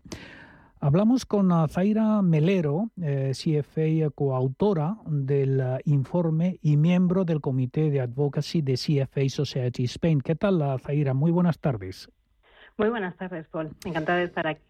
[0.82, 8.02] Hablamos con Zaira Melero, eh, CFA coautora del eh, informe y miembro del comité de
[8.02, 10.22] advocacy de CFA Society Spain.
[10.22, 11.14] ¿Qué tal, Zaira?
[11.14, 12.10] Muy buenas tardes.
[12.78, 13.72] Muy buenas tardes, Paul.
[13.86, 14.64] Encantada de estar aquí.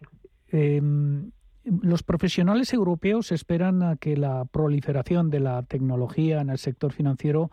[0.48, 1.30] Em,
[1.64, 7.50] los profesionales europeos esperan a que la proliferación de la tecnología en el sector financiero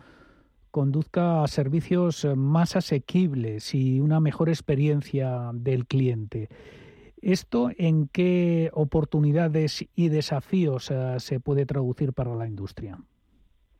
[0.69, 6.49] conduzca a servicios más asequibles y una mejor experiencia del cliente.
[7.21, 12.99] ¿Esto en qué oportunidades y desafíos eh, se puede traducir para la industria?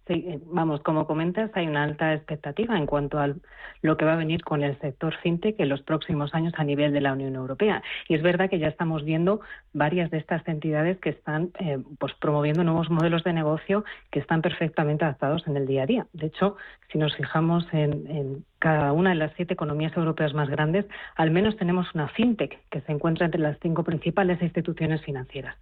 [0.06, 3.34] Sí, eh, vamos, como comentas, hay una alta expectativa en cuanto a
[3.82, 6.92] lo que va a venir con el sector fintech en los próximos años a nivel
[6.92, 7.82] de la Unión Europea.
[8.10, 9.40] Y es verdad que ya estamos viendo
[9.72, 14.42] varias de estas entidades que están eh, pues promoviendo nuevos modelos de negocio que están
[14.42, 16.08] perfectamente adaptados en el día a día.
[16.12, 16.58] De hecho,
[16.92, 20.86] si nos fijamos en, en cada una de las siete economías europeas más grandes,
[21.16, 25.56] al menos tenemos una fintech que se encuentra entre las cinco principales instituciones financieras.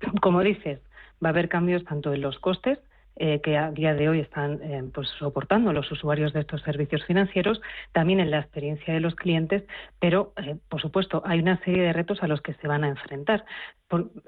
[0.22, 0.80] Como dices,
[1.22, 2.78] va a haber cambios tanto en los costes
[3.16, 7.04] eh, que a día de hoy están eh, pues, soportando los usuarios de estos servicios
[7.04, 7.60] financieros,
[7.92, 9.64] también en la experiencia de los clientes,
[10.00, 12.88] pero, eh, por supuesto, hay una serie de retos a los que se van a
[12.88, 13.44] enfrentar.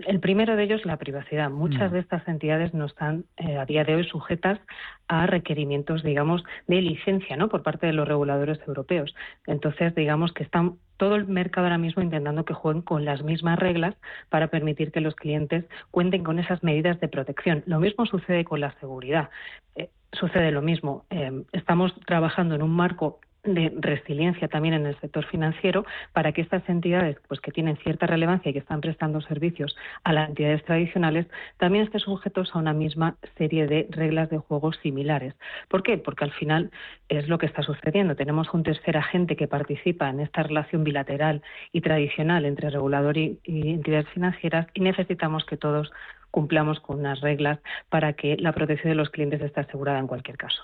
[0.06, 1.48] el primero de ellos, la privacidad.
[1.50, 1.94] Muchas mm.
[1.94, 3.24] de estas entidades no están
[3.58, 4.60] a día de hoy sujetas
[5.08, 7.48] a requerimientos, digamos, de licencia ¿no?
[7.48, 9.14] por parte de los reguladores europeos.
[9.46, 13.58] Entonces, digamos que están todo el mercado ahora mismo intentando que jueguen con las mismas
[13.58, 13.94] reglas
[14.28, 17.62] para permitir que los clientes cuenten con esas medidas de protección.
[17.66, 19.30] Lo mismo sucede con la seguridad.
[19.76, 21.04] Eh, sucede lo mismo.
[21.10, 26.40] Eh, estamos trabajando en un marco de resiliencia también en el sector financiero para que
[26.40, 30.64] estas entidades pues que tienen cierta relevancia y que están prestando servicios a las entidades
[30.64, 31.26] tradicionales
[31.58, 35.34] también estén sujetos a una misma serie de reglas de juego similares.
[35.68, 35.98] ¿Por qué?
[35.98, 36.70] Porque al final
[37.08, 38.16] es lo que está sucediendo.
[38.16, 41.42] Tenemos un tercer agente que participa en esta relación bilateral
[41.72, 45.92] y tradicional entre regulador y, entidades financieras y necesitamos que todos
[46.30, 50.36] cumplamos con unas reglas para que la protección de los clientes esté asegurada en cualquier
[50.36, 50.62] caso.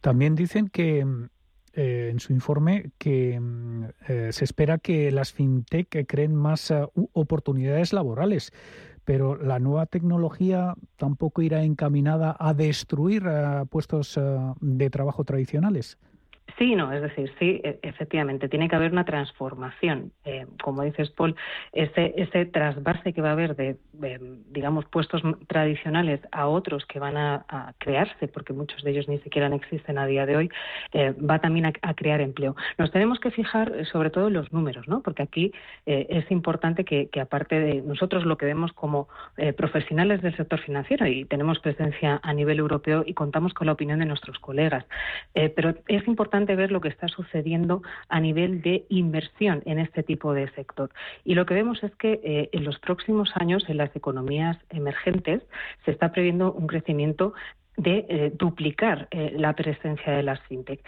[0.00, 1.04] También dicen que
[1.72, 6.84] eh, en su informe que mm, eh, se espera que las fintech creen más eh,
[7.12, 8.52] oportunidades laborales,
[9.04, 13.24] pero la nueva tecnología tampoco irá encaminada a destruir
[13.70, 14.18] puestos
[14.60, 15.98] de trabajo tradicionales.
[16.58, 20.12] Sí, no, es decir, sí, e, efectivamente, tiene que haber una transformación.
[20.24, 21.36] Eh, como dices, Paul,
[21.72, 23.76] ese, ese trasvase que va a haber de,
[24.50, 27.44] digamos, puestos tradicionales a otros que van a,
[27.78, 30.50] crearse, porque muchos de ellos ni siquiera existen a día de hoy,
[30.92, 32.54] eh, va también a, crear empleo.
[32.78, 35.02] Nos tenemos que fijar eh, sobre todo en los números, ¿no?
[35.02, 35.52] Porque aquí
[35.86, 39.08] es importante que, que, aparte de nosotros lo que vemos como
[39.56, 43.98] profesionales del sector financiero y tenemos presencia a nivel europeo y contamos con la opinión
[43.98, 44.84] de nuestros colegas,
[45.32, 50.32] pero es importante ver lo que está sucediendo a nivel de inversión en este tipo
[50.32, 50.90] de sector.
[51.24, 55.42] Y lo que vemos es que eh, en los próximos años, en las economías emergentes,
[55.84, 57.34] se está previendo un crecimiento
[57.76, 60.84] de eh, duplicar eh, la presencia de las fintech.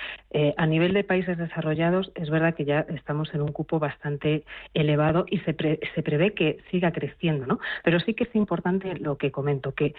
[0.56, 4.44] a nivel de países desarrollados es verdad que ya estamos en un cupo bastante
[4.74, 5.54] elevado y se,
[5.94, 7.60] se prevé que siga creciendo, ¿no?
[7.84, 9.94] Pero sí que es importante lo que comento, que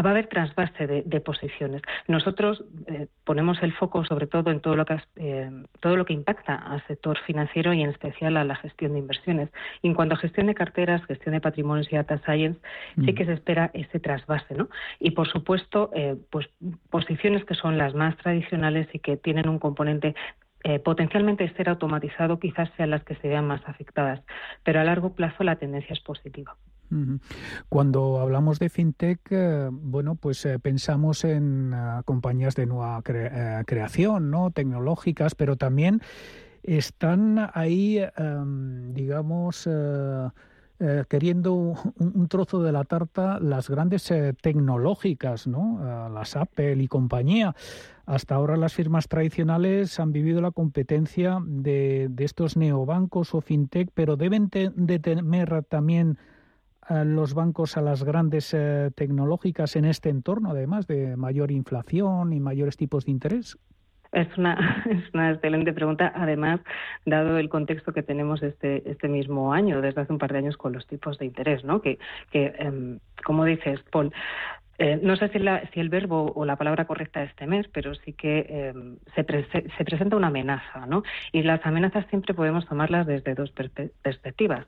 [0.00, 1.82] va a haber trasvase de, posiciones.
[2.08, 6.14] Nosotros eh, ponemos el foco sobre todo en todo lo que eh, todo lo que
[6.14, 9.50] impacta al sector financiero y en especial a la gestión de inversiones.
[9.82, 12.60] Y en cuanto a gestión de carteras, gestión de patrimonios y data science,
[13.04, 14.68] sí que se espera ese trasvase, ¿no?
[14.98, 16.48] Y por supuesto, eh, pues
[16.90, 20.14] posiciones que son las más tradicionales y que tienen un componente
[20.84, 24.22] potencialmente ser automatizado quizás sean las que se vean más afectadas,
[24.62, 26.54] pero a largo plazo la tendencia es positiva.
[27.68, 34.30] Cuando hablamos de fintech, eh, bueno, pues eh, pensamos en eh, compañías de nueva creación,
[34.30, 34.50] ¿no?
[34.50, 36.00] Tecnológicas, pero también
[36.62, 39.68] están ahí, em, digamos,
[41.08, 44.12] queriendo un, trozo de la tarta las grandes
[44.42, 46.08] tecnológicas, ¿no?
[46.12, 47.54] las Apple y compañía.
[48.04, 54.16] Hasta ahora las firmas tradicionales han vivido la competencia de, estos neobancos o fintech, pero
[54.16, 56.18] deben de temer también
[56.90, 62.40] los bancos a las grandes eh, tecnológicas en este entorno, además de mayor inflación y
[62.40, 63.56] mayores tipos de interés.
[64.12, 66.60] Es una, es una excelente pregunta, además,
[67.06, 70.56] dado el contexto que tenemos este, este mismo año, desde hace un par de años,
[70.56, 71.80] con los tipos de interés, ¿no?
[71.80, 71.98] Que,
[72.30, 74.12] que em, como dices, Paul,
[74.78, 75.38] eh, no sé si,
[75.72, 79.84] si, el verbo o la palabra correcta es mes, pero sí que em, se, se,
[79.84, 81.04] presenta una amenaza, ¿no?
[81.30, 84.66] Y las amenazas siempre podemos tomarlas desde dos perspectivas.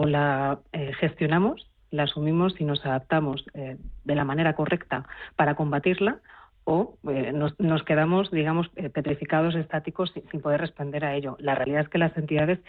[0.00, 5.56] O la eh, gestionamos, la asumimos y nos adaptamos eh, de la manera correcta para
[5.56, 6.20] combatirla,
[6.62, 11.36] o eh, nos, quedamos, digamos, petrificados, estáticos, sin, poder responder a ello.
[11.40, 12.60] La realidad es que las entidades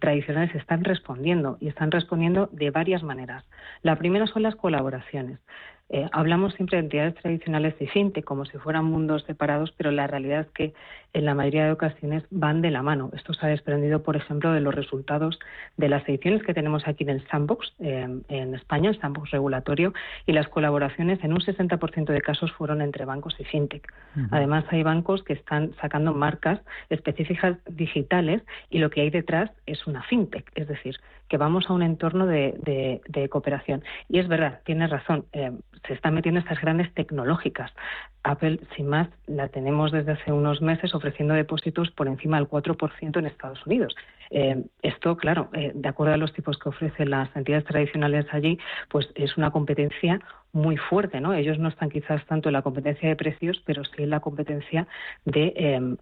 [0.00, 3.44] tradicionales están respondiendo y están respondiendo de varias maneras.
[3.82, 5.40] La primera son las colaboraciones.
[6.12, 10.42] hablamos siempre de entidades tradicionales y fintech como si fueran mundos separados, pero la realidad
[10.42, 10.74] es que
[11.12, 13.10] en la mayoría de ocasiones van de la mano.
[13.14, 15.38] Esto se ha desprendido, por ejemplo, de los resultados
[15.76, 19.92] de las ediciones que tenemos aquí en el Sandbox en España, el Sandbox regulatorio,
[20.26, 23.92] y las colaboraciones en un 60% de casos fueron entre bancos y fintech.
[24.30, 26.60] Además, hay bancos que están sacando marcas
[26.90, 30.96] específicas digitales y lo que hay detrás es una fintech, es decir,
[31.28, 33.00] que vamos a un entorno de,
[33.30, 33.82] cooperación.
[34.08, 35.52] Y es verdad, tienes razón, eh,
[35.86, 37.72] se están metiendo estas grandes tecnológicas.
[38.22, 43.18] Apple, sin más, la tenemos desde hace unos meses ofreciendo depósitos por encima del 4%
[43.18, 43.94] en Estados Unidos.
[44.30, 48.58] Eh, esto, claro, eh, de acuerdo a los tipos que ofrecen las entidades tradicionales allí,
[48.88, 50.20] pues es una competencia
[50.52, 51.34] muy fuerte, ¿no?
[51.34, 54.86] Ellos no están quizás tanto en la competencia de precios, pero sí en la competencia
[55.24, 55.96] de em,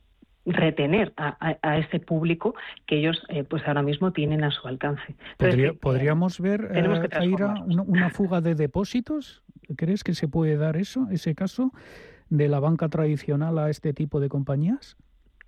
[0.46, 2.55] retener a, ese público
[2.86, 5.14] que ellos eh, pues ahora mismo tienen a su alcance.
[5.80, 6.70] ¿Podríamos ver,
[7.32, 9.42] una, una fuga de depósitos?
[9.76, 11.72] ¿Crees que se puede dar eso, ese caso?
[12.31, 14.97] De la banca tradicional a este tipo de compañías?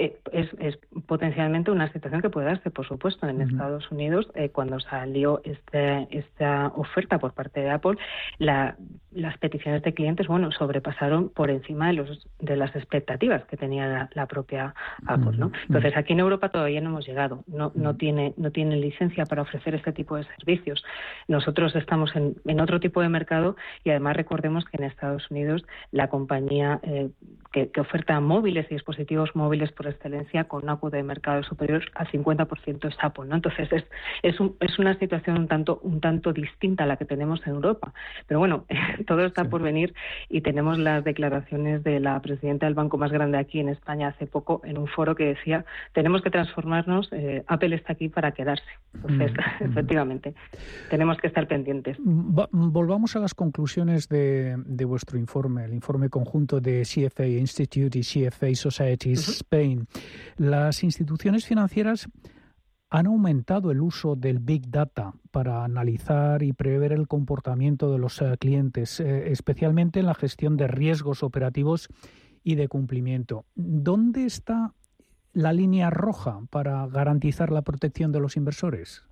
[0.03, 4.29] Eh, es, es, potencialmente una situación que puede darse, por supuesto, en Estados Unidos.
[4.35, 7.97] Eh, cuando salió este, esta oferta por parte de Apple,
[8.39, 8.75] la,
[9.13, 14.09] las peticiones de clientes, bueno, sobrepasaron por encima de, los, de las expectativas que tenía
[14.13, 14.75] la, propia
[15.07, 15.53] Apple, ¿no?
[15.69, 17.45] Entonces, aquí en Europa todavía no hemos llegado.
[17.47, 20.83] No, no tiene, no tiene licencia para ofrecer este tipo de servicios.
[21.29, 25.65] Nosotros estamos en, en otro tipo de mercado y además recordemos que en Estados Unidos
[25.93, 27.11] la compañía eh,
[27.53, 31.83] que, que oferta móviles y dispositivos móviles por excelencia con una cuota de mercado superior
[31.95, 33.27] al 50% es Apple.
[33.27, 33.37] ¿no?
[33.37, 33.85] Entonces es,
[34.23, 37.93] es, es, una situación un tanto, un tanto distinta a la que tenemos en Europa.
[38.27, 38.65] Pero bueno,
[39.07, 39.95] todo está por venir
[40.29, 44.27] y tenemos las declaraciones de la presidenta del banco más grande aquí en España hace
[44.27, 48.65] poco en un foro que decía tenemos que transformarnos, eh, Apple está aquí para quedarse.
[48.95, 49.71] Entonces, mm, mm.
[49.71, 50.35] efectivamente,
[50.91, 51.97] tenemos que estar pendientes.
[52.01, 58.03] volvamos a las conclusiones de, de, vuestro informe, el informe conjunto de CFA Institute y
[58.03, 59.87] CFA Societies Spain
[60.37, 62.09] las instituciones financieras
[62.89, 68.21] han aumentado el uso del Big Data para analizar y prever el comportamiento de los
[68.21, 71.89] eh, clientes, eh, especialmente en la gestión de riesgos operativos
[72.45, 73.47] y de cumplimiento.
[73.55, 74.75] ¿Dónde está
[75.33, 79.05] la línea roja para garantizar la protección de los inversores?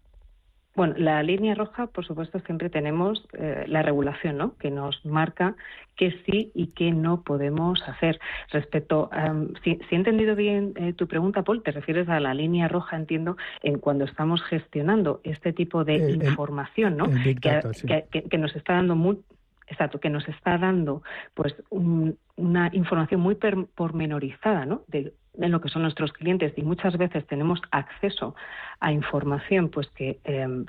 [0.80, 4.56] Bueno, la línea roja, por supuesto, siempre tenemos eh, la regulación, ¿no?
[4.56, 5.54] Que nos marca
[5.94, 8.18] qué sí y qué no podemos hacer.
[8.50, 12.66] Respecto, a, si, he entendido bien eh, tu pregunta, Paul, te refieres a la línea
[12.66, 17.10] roja, entiendo, en cuando estamos gestionando este tipo de información, ¿no?
[17.10, 19.18] que, nos está dando muy
[19.66, 21.02] exacto, que nos está dando
[21.34, 23.34] pues una información muy
[23.74, 24.80] pormenorizada ¿no?
[24.86, 28.34] de en lo que son nuestros clientes y muchas veces tenemos acceso
[28.80, 30.64] a información pues que em,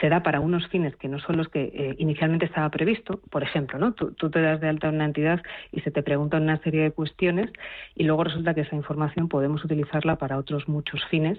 [0.00, 3.20] se da para unos fines que no son los que eh, inicialmente estaba previsto.
[3.30, 3.92] Por ejemplo, ¿no?
[3.94, 7.50] Tú, te das de alta una entidad y se te preguntan una serie de cuestiones
[7.94, 11.38] y luego resulta que esa información podemos utilizarla para otros muchos fines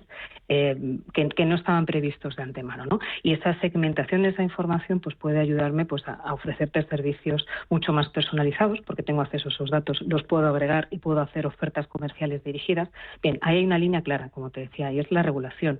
[0.49, 2.86] em, que, no estaban previstos de antemano.
[2.86, 2.99] ¿no?
[3.22, 8.10] Y esa segmentación de esa información pues puede ayudarme pues a, ofrecerte servicios mucho más
[8.10, 12.43] personalizados porque tengo acceso a esos datos, los puedo agregar y puedo hacer ofertas comerciales
[12.43, 12.89] dirigidas.
[13.22, 15.80] Bien, ahí hay una línea clara, como te decía, y es la regulación.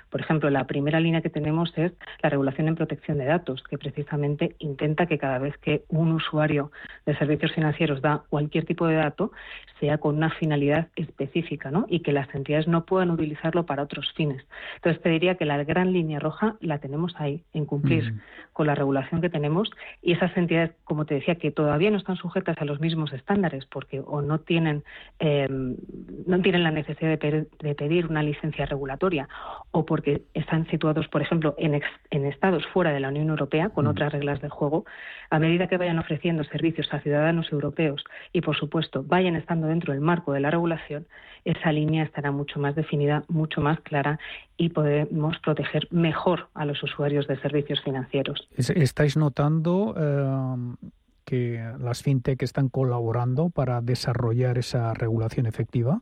[0.11, 3.77] Por ejemplo, la primera línea que tenemos es la regulación en protección de datos, que
[3.77, 6.71] precisamente intenta que cada vez que un usuario
[7.05, 9.31] de servicios financieros da cualquier tipo de dato,
[9.79, 11.85] sea con una finalidad específica, ¿no?
[11.89, 14.45] Y que las entidades no puedan utilizarlo para otros fines.
[14.75, 18.13] Entonces, te diría que la gran línea roja la tenemos ahí, en cumplir
[18.53, 22.17] con la regulación que tenemos y esas entidades, como te decía, que todavía no están
[22.17, 24.83] sujetas a los mismos estándares porque o no tienen
[25.19, 25.77] em,
[26.25, 29.27] no tienen la necesidad de, pedir una licencia regulatoria
[29.71, 30.00] o porque
[30.33, 34.41] están situados, por ejemplo, en, en estados fuera de la Unión Europea con otras reglas
[34.41, 34.85] de juego,
[35.29, 39.93] a medida que vayan ofreciendo servicios a ciudadanos europeos y, por supuesto, vayan estando dentro
[39.93, 41.07] del marco de la regulación,
[41.45, 44.19] esa línea estará mucho más definida, mucho más clara
[44.57, 48.47] y podemos proteger mejor a los usuarios de servicios financieros.
[48.57, 50.91] ¿Estáis notando eh,
[51.25, 56.01] que las fintech están colaborando para desarrollar esa regulación efectiva?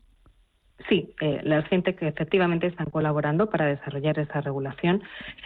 [0.89, 5.03] Sí, eh, las fintech efectivamente están colaborando para desarrollar esa regulación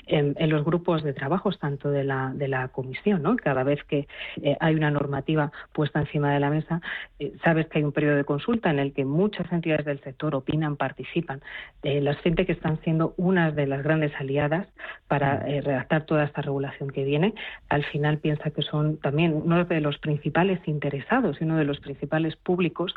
[0.08, 3.36] en, los grupos de trabajos, tanto de la, de la comisión, ¿no?
[3.36, 4.08] Cada vez que
[4.42, 6.80] eh, hay una normativa puesta encima de la mesa,
[7.20, 10.34] eh, sabes que hay un periodo de consulta en el que muchas entidades del sector
[10.34, 11.42] opinan, participan.
[11.84, 14.68] Eh, las fintech están siendo unas de las grandes aliadas
[15.10, 17.34] para redactar toda esta regulación que viene.
[17.68, 21.82] Al final piensa que son también uno de los principales interesados y uno de los
[21.82, 22.96] principales públicos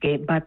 [0.00, 0.42] que va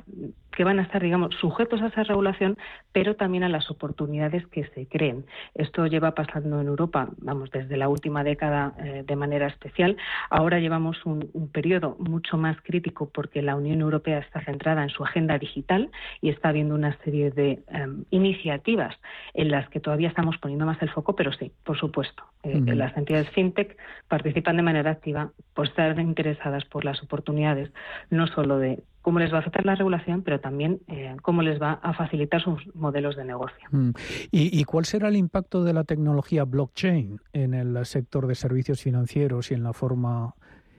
[0.57, 2.57] que van a estar, digamos, sujetos a esa regulación,
[2.91, 5.27] pero también a las oportunidades que se creen.
[5.53, 9.97] Esto lleva pasando en Europa, vamos, desde la última década eh, de manera especial.
[10.31, 15.03] Ahora llevamos un, periodo mucho más crítico porque la Unión Europea está centrada en su
[15.03, 15.91] agenda digital
[16.21, 18.95] y está habiendo una serie de em, iniciativas
[19.35, 22.97] en las que todavía estamos poniendo más el foco, pero sí, por supuesto, eh, las
[22.97, 23.77] entidades fintech
[24.07, 27.71] participan de manera activa por estar interesadas por las oportunidades,
[28.09, 31.61] no solo de cómo les va a afectar la regulación, pero también eh, cómo les
[31.61, 33.69] va a facilitar sus modelos de negocio.
[33.71, 33.91] Mm.
[34.31, 39.49] ¿Y, cuál será el impacto de la tecnología blockchain en el sector de servicios financieros
[39.49, 40.33] y en la forma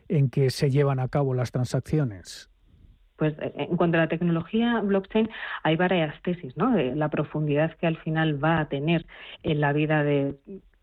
[0.08, 2.50] en que se llevan a cabo las transacciones?
[3.16, 5.30] Pues eh, en cuanto a la tecnología blockchain,
[5.62, 6.72] hay varias tesis, ¿no?
[6.72, 9.06] De la profundidad que al final va a tener
[9.42, 10.36] en la vida de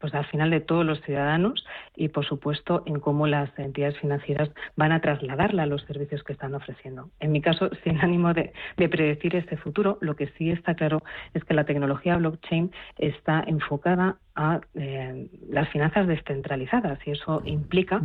[0.06, 4.52] pues al final de todos los ciudadanos y por supuesto en cómo las entidades financieras
[4.76, 7.10] van a trasladarla a los servicios que están ofreciendo.
[7.20, 11.02] En mi caso, sin ánimo de, predecir este futuro, lo que sí está claro
[11.34, 18.00] es que la tecnología blockchain está enfocada a eh, las finanzas descentralizadas y eso implica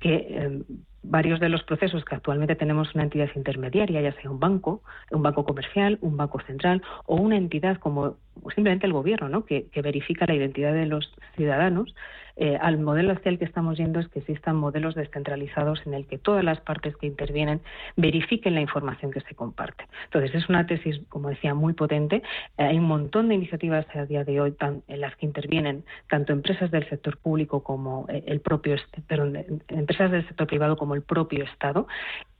[0.00, 0.62] que eh,
[1.02, 5.22] varios de los procesos que actualmente tenemos una entidad intermediaria, ya sea un banco, un
[5.22, 8.16] banco comercial, un banco central o una entidad como
[8.54, 9.44] simplemente el gobierno, ¿no?
[9.44, 11.94] que, verifica la identidad de los ciudadanos,
[12.36, 16.06] eh, al modelo hacia el que estamos yendo es que existan modelos descentralizados en el
[16.06, 17.60] que todas las partes que intervienen
[17.96, 19.86] verifiquen la información que se comparte.
[20.04, 22.22] Entonces, es una tesis, como decía, muy potente.
[22.56, 24.54] Eh, hay un montón de iniciativas a día de hoy
[24.88, 28.76] en las que intervienen tanto empresas del sector público como eh, el propio,
[29.06, 31.86] perdón, empresas del sector privado como el propio Estado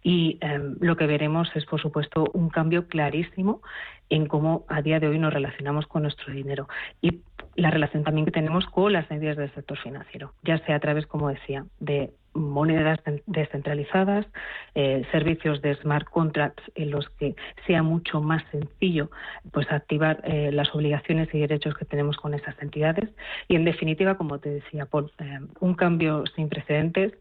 [0.02, 3.62] y em, lo que veremos es, por supuesto, un cambio clarísimo
[4.08, 6.68] en cómo a día de hoy nos relacionamos con nuestro dinero
[7.00, 7.20] y
[7.54, 11.06] la relación también que tenemos con las medidas del sector financiero, ya sea a través,
[11.06, 14.26] como decía, de monedas descentralizadas,
[14.74, 17.34] eh, servicios de smart contracts en los que
[17.66, 19.10] sea mucho más sencillo
[19.52, 23.10] pues activar eh, las obligaciones y derechos que tenemos con esas entidades.
[23.48, 27.12] Y en definitiva como te decía Paul eh, un cambio sin precedentes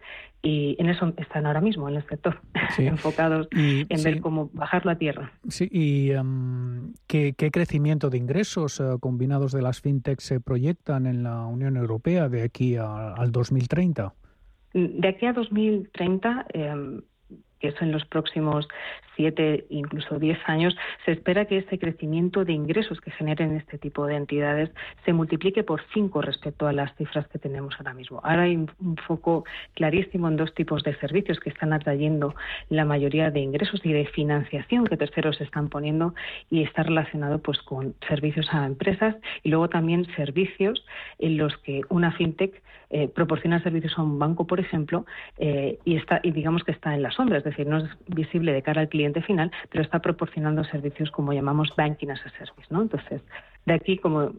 [0.43, 2.39] y en eso están ahora mismo en el sector
[2.77, 5.33] enfocados en ver cómo bajarlo a tierra.
[5.47, 11.45] Sí y em, ¿qué, crecimiento de ingresos combinados de las fintechs se proyectan en la
[11.45, 14.13] Unión Europea de aquí al 2030
[14.73, 16.45] de aquí a 2030,
[17.61, 18.67] que es en los próximos
[19.15, 24.07] siete, incluso diez años, se espera que ese crecimiento de ingresos que generen este tipo
[24.07, 24.71] de entidades
[25.05, 28.19] se multiplique por cinco respecto a las cifras que tenemos ahora mismo.
[28.23, 29.45] Ahora hay un foco
[29.75, 32.33] clarísimo en dos tipos de servicios que están atrayendo
[32.69, 36.15] la mayoría de ingresos y de financiación que terceros están poniendo
[36.49, 40.83] y está relacionado pues con servicios a empresas y luego también servicios
[41.19, 42.61] en los que una fintech
[42.93, 45.05] eh, proporciona servicios a un banco, por ejemplo,
[45.37, 48.51] eh, y está y digamos que está en la sombra, es decir, no es visible
[48.51, 52.67] de cara al cliente final, pero está proporcionando servicios como llamamos banking as a service,
[52.69, 52.81] ¿no?
[52.81, 53.21] Entonces,
[53.65, 54.33] de aquí, como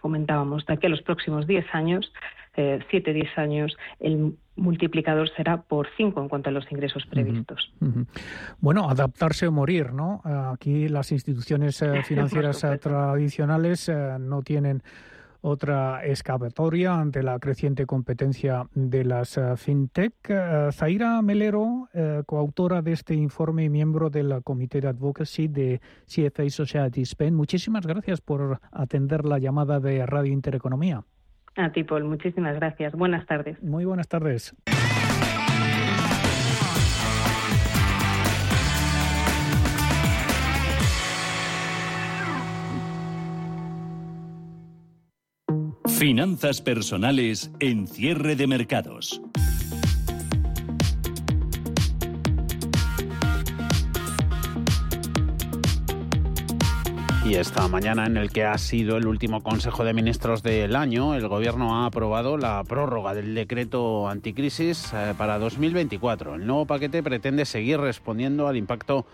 [0.00, 2.10] comentábamos, de aquí a los próximos 10 años,
[2.54, 7.70] 7, eh, 10 años, el multiplicador será por 5 en cuanto a los ingresos previstos.
[8.58, 10.22] Bueno, adaptarse o morir, ¿no?
[10.24, 14.82] Aquí las instituciones financieras tradicionales no tienen
[15.40, 20.14] otra escapatoria ante la creciente competencia de las eh, fintech.
[20.28, 25.80] Eh, Zaira Melero, eh, coautora de este informe y miembro del Comité de Advocacy de
[26.06, 31.04] CFA Society Spain, muchísimas gracias por atender la llamada de Radio Intereconomía.
[31.56, 32.92] A ti, Paul, muchísimas gracias.
[32.94, 33.60] Buenas tardes.
[33.62, 34.54] Muy buenas tardes.
[45.98, 49.20] Finanzas personales en cierre de mercados.
[57.26, 61.16] Y esta mañana, en el que ha sido el último Consejo de Ministros del año,
[61.16, 66.36] el Gobierno ha aprobado la prórroga del decreto anticrisis eh, para 2024.
[66.36, 69.04] El nuevo paquete pretende seguir respondiendo al impacto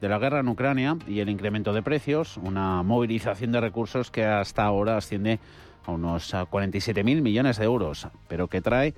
[0.00, 4.24] de la guerra en Ucrania y el incremento de precios, una movilización de recursos que
[4.24, 5.38] hasta ahora asciende a
[5.92, 8.94] unos 47.000 millones de euros, pero que trae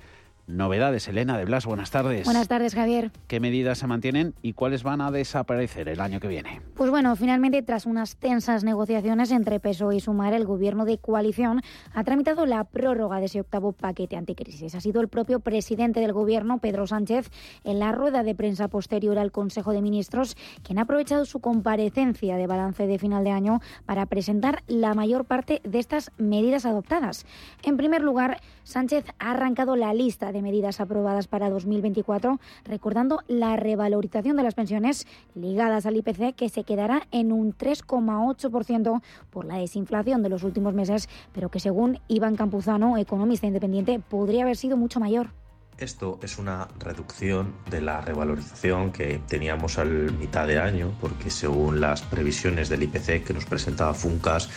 [0.47, 1.09] novedades.
[1.09, 2.25] Elena de Blas, buenas tardes.
[2.25, 3.11] Buenas tardes, Javier.
[3.27, 6.61] ¿Qué medidas se mantienen y cuáles van a desaparecer el año que viene?
[6.75, 11.63] Pues bueno, finalmente, tras unas tensas negociaciones entre PSOE y Sumar, el gobierno de coalición
[11.95, 14.75] ha tramitado la prórroga de ese octavo paquete anticrisis.
[14.75, 17.31] Ha sido el propio presidente del gobierno, Pedro Sánchez,
[17.65, 22.37] en la rueda de prensa posterior al Consejo de Ministros, quien ha aprovechado su comparecencia
[22.37, 27.27] de balance de final de año para presentar la mayor parte de estas medidas adoptadas.
[27.63, 33.57] En primer lugar, Sánchez ha arrancado la lista de medidas aprobadas para 2024, recordando la
[33.57, 39.59] revalorización de las pensiones ligadas al IPC, que se quedará en un 3,8% por la
[39.59, 44.77] desinflación de los últimos meses, pero que según Iván Campuzano, economista independiente, podría haber sido
[44.77, 45.31] mucho mayor.
[45.79, 51.83] Esto es una reducción de la revalorización que teníamos al mitad de año, porque según
[51.83, 54.49] las previsiones del IPC que nos presentaba Funcas,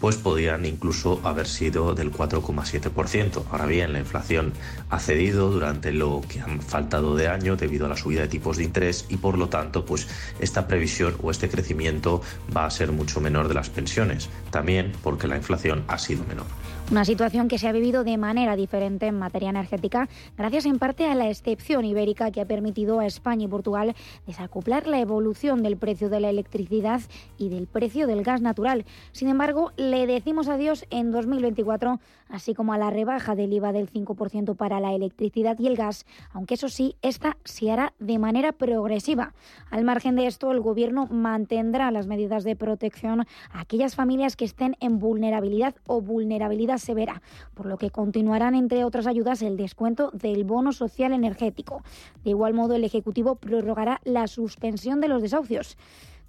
[0.00, 3.44] pues podían incluso haber sido del 4,7%.
[3.50, 4.52] Ahora bien, la inflación
[4.90, 8.56] ha cedido durante lo que han faltado de año debido a la subida de tipos
[8.56, 10.08] de interés y por lo tanto, pues
[10.40, 12.22] esta previsión o este crecimiento
[12.56, 16.46] va a ser mucho menor de las pensiones, también porque la inflación ha sido menor.
[16.90, 20.08] Una situación que se ha vivido de manera diferente en materia energética,
[20.38, 23.94] gracias en parte a la excepción ibérica que ha permitido a España y Portugal
[24.26, 27.02] desacoplar la evolución del precio de la electricidad
[27.36, 28.86] y del precio del gas natural.
[29.12, 33.90] Sin embargo, le decimos adiós en 2024, así como a la rebaja del IVA del
[33.90, 38.52] 5% para la electricidad y el gas, aunque eso sí, esta se hará de manera
[38.52, 39.34] progresiva.
[39.70, 44.44] Al margen de esto, el Gobierno mantendrá las medidas de protección a aquellas familias que
[44.44, 47.22] estén en vulnerabilidad o vulnerabilidad severa,
[47.54, 51.82] por lo que continuarán, entre otras ayudas, el descuento del bono social energético.
[52.24, 55.76] De igual modo, el Ejecutivo prorrogará la suspensión de los desahucios.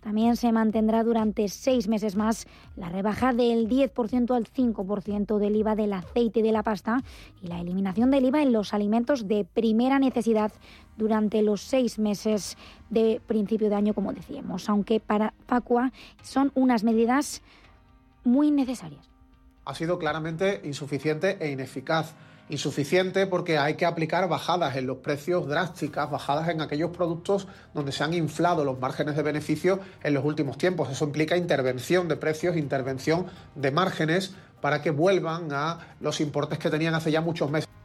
[0.01, 5.75] También se mantendrá durante seis meses más la rebaja del 10% al 5% del IVA
[5.75, 7.03] del aceite y de la pasta
[7.41, 10.51] y la eliminación del IVA en los alimentos de primera necesidad
[10.97, 12.57] durante los seis meses
[12.89, 15.91] de principio de año, como decíamos, aunque para Facua
[16.23, 17.41] son unas medidas
[18.23, 19.09] muy necesarias.
[19.65, 22.15] Ha sido claramente insuficiente e ineficaz
[22.49, 27.91] insuficiente porque hay que aplicar bajadas en los precios drásticas, bajadas en aquellos productos donde
[27.91, 30.89] se han inflado los márgenes de beneficio en los últimos tiempos.
[30.89, 36.69] Eso implica intervención de precios, intervención de márgenes para que vuelvan a los importes que
[36.69, 37.78] tenían hace ya muchos meses.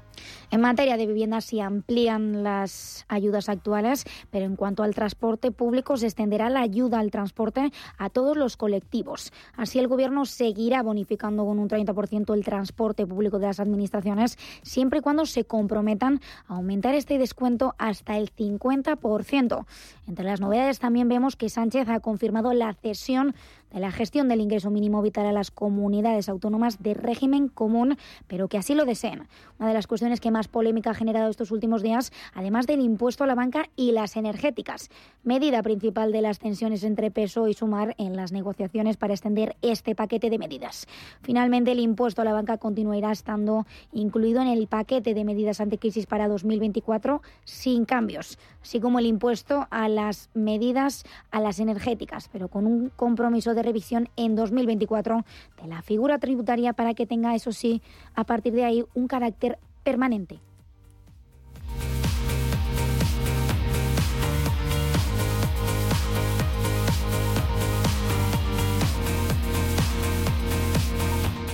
[0.50, 5.96] En materia de vivienda se amplían las ayudas actuales, pero en cuanto al transporte público
[5.96, 9.32] se extenderá la ayuda al transporte a todos los colectivos.
[9.56, 14.98] Así el Gobierno seguirá bonificando con un 30% el transporte público de las administraciones, siempre
[14.98, 19.66] y cuando se comprometan a aumentar este descuento hasta el 50%.
[20.06, 23.34] Entre las novedades también vemos que Sánchez ha confirmado la cesión
[23.74, 27.98] de la gestión del ingreso mínimo vital a las comunidades autónomas de régimen común,
[28.28, 29.26] pero que así lo deseen.
[29.58, 33.24] Una de las cuestiones que más polémica ha generado estos últimos días, además del impuesto
[33.24, 34.90] a la banca y las energéticas,
[35.24, 39.94] medida principal de las tensiones entre peso y Sumar en las negociaciones para extender este
[39.94, 40.86] paquete de medidas.
[41.22, 46.06] Finalmente, el impuesto a la banca continuará estando incluido en el paquete de medidas anticrisis
[46.06, 52.48] para 2024 sin cambios, así como el impuesto a las medidas a las energéticas, pero
[52.48, 55.24] con un compromiso de revisión en 2024
[55.60, 57.82] de la figura tributaria para que tenga, eso sí,
[58.14, 60.40] a partir de ahí un carácter permanente.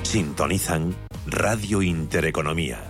[0.05, 0.95] Sintonizan
[1.27, 2.90] Radio Intereconomía.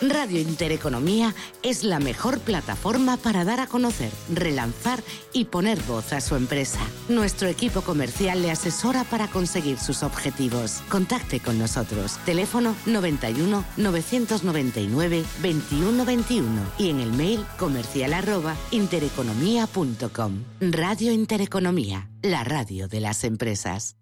[0.00, 6.20] Radio Intereconomía es la mejor plataforma para dar a conocer, relanzar y poner voz a
[6.20, 6.80] su empresa.
[7.08, 10.82] Nuestro equipo comercial le asesora para conseguir sus objetivos.
[10.88, 12.18] Contacte con nosotros.
[12.24, 16.46] Teléfono 91 999 2121
[16.78, 20.44] y en el mail comercial arroba intereconomía.com.
[20.60, 23.96] Radio Intereconomía la radio de las empresas.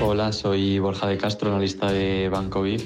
[0.00, 2.84] Hola, soy Borja de Castro, analista de Banco BIF.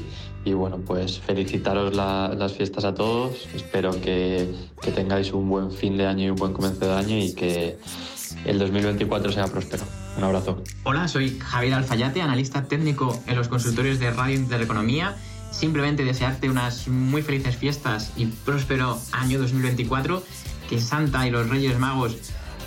[0.48, 3.46] Y bueno, pues felicitaros las fiestas a todos.
[3.54, 4.48] Espero que,
[4.94, 7.78] tengáis un buen fin de año y un buen comienzo de año y que
[8.46, 9.84] el 2024 sea próspero.
[10.16, 10.62] Un abrazo.
[10.84, 15.16] Hola, soy Javier Alfayate, analista técnico en los consultorios de Radio Intereconomía.
[15.50, 20.22] Simplemente desearte unas muy felices fiestas y próspero año 2024.
[20.70, 22.16] Que Santa y los Reyes Magos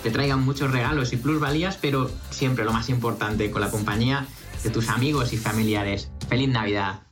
[0.04, 4.28] te traigan muchos regalos y plusvalías, pero siempre lo más importante, con la compañía
[4.62, 6.12] de tus amigos y familiares.
[6.28, 7.11] ¡Feliz Navidad!